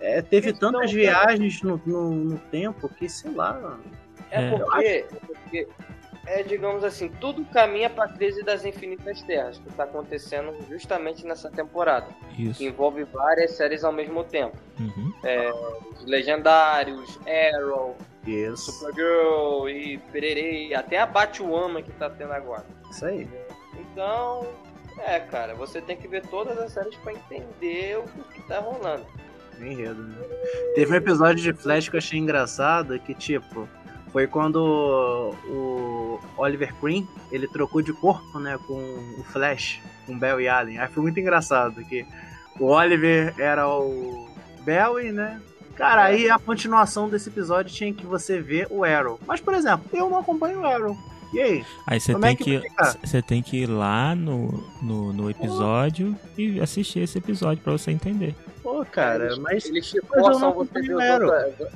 [0.00, 1.02] É, teve Questão, tantas cara.
[1.02, 3.78] viagens no, no, no tempo que, sei lá.
[4.30, 4.58] É, É.
[4.58, 5.68] porque, é porque,
[6.26, 11.50] é, digamos assim, tudo caminha pra crise das infinitas terras, que tá acontecendo justamente nessa
[11.50, 12.06] temporada.
[12.30, 12.62] Que Isso.
[12.62, 14.56] envolve várias séries ao mesmo tempo.
[14.78, 15.12] Uhum.
[15.94, 17.96] Os Legendários, Arrow,
[18.26, 18.72] Isso.
[18.72, 22.64] Supergirl e Pererei, até a Batwoman que tá tendo agora.
[22.90, 23.28] Isso aí.
[23.78, 24.46] Então,
[24.98, 29.06] é, cara, você tem que ver todas as séries pra entender o que tá rolando.
[29.60, 30.16] Enredo, né?
[30.74, 33.68] Teve um episódio de Flash que eu achei engraçado, que tipo,
[34.14, 38.78] foi quando o Oliver Queen, ele trocou de corpo, né, com
[39.18, 40.78] o Flash, com Bell e Allen.
[40.78, 42.06] Aí foi muito engraçado, que
[42.60, 44.28] o Oliver era o
[44.60, 45.42] Bell né,
[45.74, 49.18] Cara, aí a continuação desse episódio tinha que você ver o Arrow.
[49.26, 50.96] Mas, por exemplo, eu não acompanho o Arrow.
[51.34, 51.64] E aí?
[51.86, 52.70] Aí você é tem que que,
[53.02, 57.90] você tem que ir lá no, no, no episódio e assistir esse episódio pra você
[57.90, 58.34] entender.
[58.62, 60.84] Pô, cara, Eles- mas Eles te Mas eu forçam você as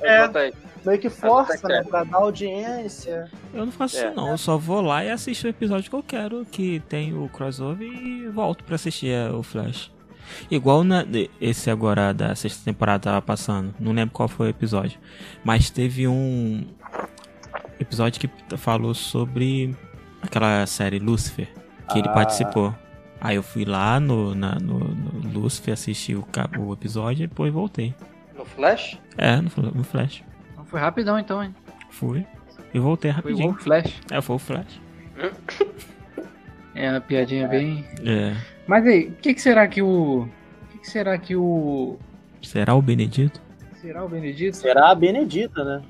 [0.03, 0.53] É.
[0.87, 1.83] meio que força, tá né?
[1.83, 3.31] Pra dar audiência.
[3.53, 4.07] Eu não faço É.
[4.07, 7.13] isso não, eu só vou lá e assisto o episódio que eu quero, que tem
[7.17, 9.91] o crossover e volto pra assistir é, o Flash.
[10.51, 11.05] Igual na,
[11.41, 14.99] esse agora da sexta temporada tava passando, não lembro qual foi o episódio,
[15.43, 16.67] mas teve um
[17.81, 19.75] episódio que falou sobre
[20.23, 21.49] aquela série Lucifer,
[21.91, 22.13] que ele Ah.
[22.13, 22.75] participou.
[23.21, 26.25] Aí eu fui lá no, na- no, no Lucifer, assisti o,
[26.59, 27.95] o episódio e depois voltei.
[28.37, 28.99] No Flash?
[29.17, 30.23] É, no, no Flash.
[30.53, 31.55] Então foi rapidão então, hein?
[31.91, 32.25] Fui.
[32.73, 33.51] E voltei Foi rapidinho.
[33.51, 34.01] o Flash.
[34.11, 34.81] É, foi o Flash.
[36.75, 37.85] É, uma piadinha bem.
[38.05, 38.37] É.
[38.67, 40.23] Mas aí, o que, que será que o.
[40.23, 40.29] O
[40.73, 41.99] que, que será que o.
[42.43, 43.41] Será o Benedito?
[43.81, 44.57] Será o Benedito?
[44.57, 45.83] Será a Benedita, né?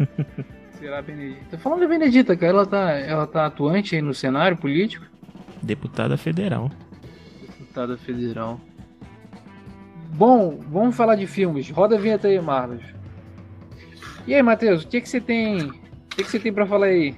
[0.78, 1.58] Será a Benedita?
[1.58, 5.06] Falando da Benedita, cara, ela tá, ela tá atuante aí no cenário político.
[5.62, 6.70] Deputada federal.
[7.40, 8.60] Deputada federal.
[10.14, 11.70] Bom, vamos falar de filmes.
[11.70, 12.82] Roda a vinheta aí, Marlos.
[14.26, 15.62] E aí, Matheus, o que, que você tem.
[15.62, 15.72] O
[16.10, 17.14] que, que você tem pra falar aí?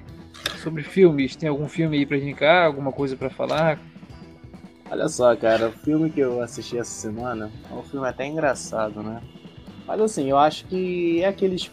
[0.57, 1.35] Sobre filmes?
[1.35, 2.65] Tem algum filme aí pra indicar?
[2.65, 3.79] Alguma coisa pra falar?
[4.91, 9.03] Olha só, cara, o filme que eu assisti essa semana é um filme até engraçado,
[9.03, 9.21] né?
[9.87, 11.69] Mas assim, eu acho que é aqueles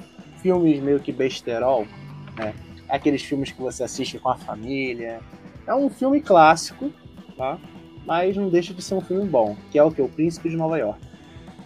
[0.47, 1.87] filmes meio que besterol,
[2.39, 2.55] né?
[2.89, 5.19] É aqueles filmes que você assiste com a família.
[5.67, 6.93] É um filme clássico,
[7.37, 7.59] tá?
[8.07, 10.01] Mas não deixa de ser um filme bom, que é o que?
[10.01, 11.01] O Príncipe de Nova York.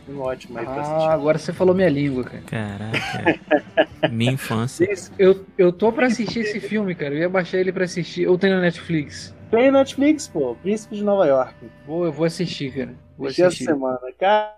[0.07, 1.11] Filme ótimo aí pra Ah, assistir.
[1.11, 2.43] agora você falou minha língua, cara.
[2.47, 4.09] Caraca.
[4.11, 4.89] Minha infância.
[5.19, 7.13] Eu, eu tô pra assistir esse filme, cara.
[7.15, 8.27] Eu ia baixar ele pra assistir.
[8.27, 9.37] Ou tem na Netflix?
[9.51, 11.55] Tem no Netflix, pô, Príncipe de Nova York.
[11.87, 12.95] Vou, eu vou assistir, cara.
[13.19, 13.65] Vou Assisti essa assistir.
[13.67, 13.99] semana.
[14.19, 14.57] Cara,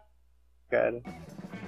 [0.70, 1.02] cara.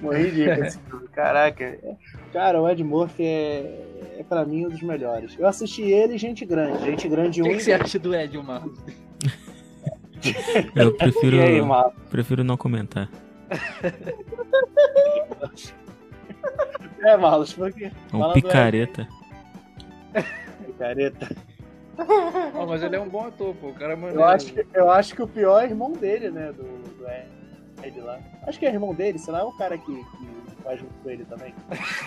[0.00, 1.08] Morri de esse filme.
[1.14, 1.64] Caraca.
[1.64, 1.96] é-
[2.32, 5.36] Cara, o Ed Murphy é, é pra mim um dos melhores.
[5.38, 6.84] Eu assisti ele e Gente Grande.
[6.84, 8.78] Gente Grande O 1 que, que você acha do Ed, Marlos?
[10.74, 12.02] Eu prefiro, aí, Marcos?
[12.10, 13.08] prefiro não comentar.
[17.04, 17.90] É, Marlos, por quê?
[18.12, 19.06] É um picareta.
[20.66, 21.36] Picareta.
[22.54, 23.68] Oh, mas ele é um bom ator, pô.
[23.68, 24.20] O cara é maneiro.
[24.20, 26.50] Eu acho, que, eu acho que o pior é o irmão dele, né?
[26.52, 27.28] Do, do Ed
[28.00, 28.18] lá.
[28.46, 31.10] Acho que é irmão dele, sei lá, é o cara que, que faz junto com
[31.10, 31.54] ele também.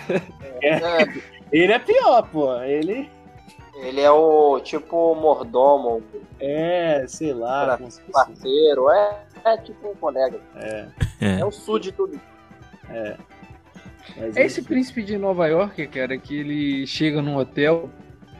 [0.62, 1.04] É,
[1.52, 2.54] Ele é pior, pô.
[2.62, 3.08] Ele
[3.80, 6.02] ele é o tipo mordomo,
[6.40, 10.40] é, sei lá, Pra- parceiro, é, é tipo um colega.
[10.56, 10.86] É,
[11.20, 11.44] É É.
[11.44, 12.20] o sul de tudo.
[14.16, 14.68] mas É esse enfim.
[14.68, 17.88] príncipe de Nova York, cara, que ele chega num hotel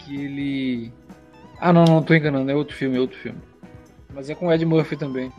[0.00, 0.92] que ele.
[1.60, 3.38] Ah, não, não tô enganando, é outro filme, é outro filme.
[4.12, 5.32] Mas é com o Ed Murphy também.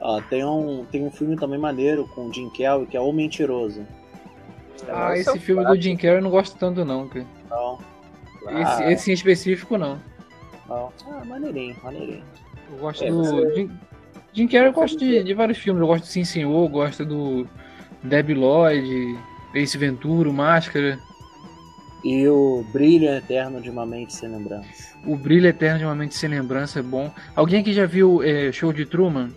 [0.00, 3.12] Ó, tem, um, tem um filme também maneiro com o Jim Kelly, que é O
[3.12, 3.86] Mentiroso.
[4.88, 7.26] Ah, esse filme do Jim Carrey eu não gosto tanto não, cara.
[7.50, 7.78] Não.
[8.48, 9.98] Esse, Ah, esse em específico não.
[10.66, 10.90] não.
[11.10, 12.22] Ah, maneirinho, maneirinho.
[12.72, 13.22] Eu gosto É, do.
[13.22, 13.70] você- Jim,
[14.32, 15.80] Jim Carrey eu gosto de, de vários filmes.
[15.82, 17.46] Eu gosto do Sim Senhor, gosto do
[18.02, 19.18] Debbie Lloyd,
[19.54, 20.98] Ace Ventura, o Máscara,
[22.02, 24.96] E o Brilho Eterno de uma Mente Sem Lembrança.
[25.06, 27.10] O Brilho Eterno de uma Mente Sem Lembrança é bom.
[27.36, 29.28] Alguém aqui já viu é, Show de Truman?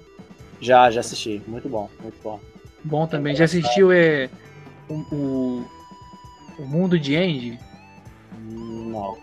[0.64, 1.42] Já, já assisti.
[1.46, 2.40] Muito bom, muito bom.
[2.84, 3.36] Bom também.
[3.36, 4.30] Já assistiu é,
[4.90, 5.68] o, o,
[6.60, 7.60] o Mundo de Andy?
[8.40, 9.18] Não.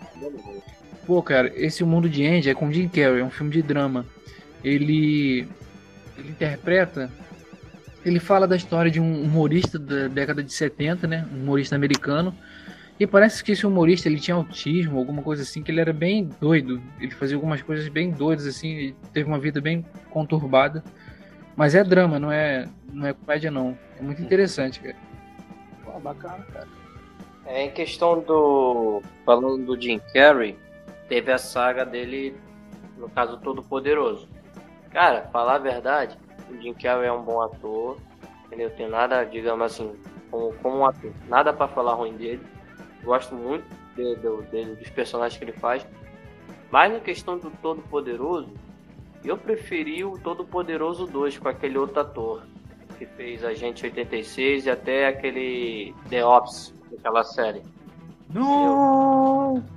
[1.05, 3.61] Pô, cara, esse O Mundo de Andy é com Jim Carrey, é um filme de
[3.61, 4.05] drama.
[4.63, 5.47] Ele,
[6.17, 7.11] ele interpreta,
[8.05, 11.27] ele fala da história de um humorista da década de 70, né?
[11.33, 12.35] Um humorista americano.
[12.99, 16.29] E parece que esse humorista ele tinha autismo, alguma coisa assim, que ele era bem
[16.39, 16.79] doido.
[16.99, 20.83] Ele fazia algumas coisas bem doidas assim, teve uma vida bem conturbada.
[21.55, 23.77] Mas é drama, não é, não é comédia não.
[23.99, 24.95] É muito interessante, cara.
[25.83, 26.67] Pô, bacana, cara.
[27.45, 29.01] É, em questão do.
[29.25, 30.57] Falando do Jim Carrey,
[31.09, 32.35] teve a saga dele,
[32.97, 34.27] no caso Todo Poderoso.
[34.91, 36.17] Cara, falar a verdade,
[36.49, 37.97] o Jim Carrey é um bom ator.
[38.45, 38.69] Entendeu?
[38.71, 39.95] Tem nada, digamos assim,
[40.29, 42.41] como, como um ator, nada pra falar ruim dele.
[43.01, 43.63] Gosto muito
[43.95, 45.85] de- do- dele, dos personagens que ele faz.
[46.69, 48.49] Mas na questão do Todo Poderoso,
[49.23, 52.43] eu preferi o Todo Poderoso 2 com aquele outro ator
[52.97, 57.61] que fez Agente 86 e até aquele The Ops, aquela série.
[58.33, 59.63] Não!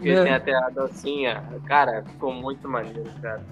[0.00, 0.22] Que É.
[0.24, 1.44] tem até a dancinha.
[1.66, 3.42] Cara, ficou muito maneiro, cara.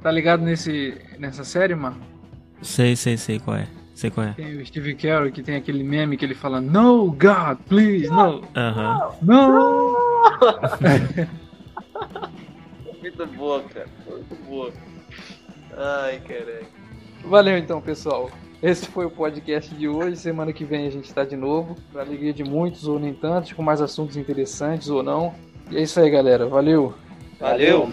[0.00, 1.96] Tá ligado nesse, nessa série, mano?
[2.62, 3.66] Sei, sei, sei qual é.
[3.92, 4.32] Sei qual é.
[4.34, 8.42] Tem o Steve Carell que tem aquele meme que ele fala No God, please, no,
[8.56, 9.10] Aham.
[9.20, 9.96] no.
[13.16, 13.86] Muito boa, cara.
[14.06, 14.72] Muito boa.
[15.76, 16.66] Ai, caralho.
[17.24, 18.30] Valeu então, pessoal.
[18.62, 20.16] Esse foi o podcast de hoje.
[20.16, 21.76] Semana que vem a gente tá de novo.
[21.92, 25.34] Pra alegria de muitos ou nem tantos, com mais assuntos interessantes ou não.
[25.70, 26.46] E é isso aí, galera.
[26.46, 26.94] Valeu.
[27.38, 27.90] Valeu.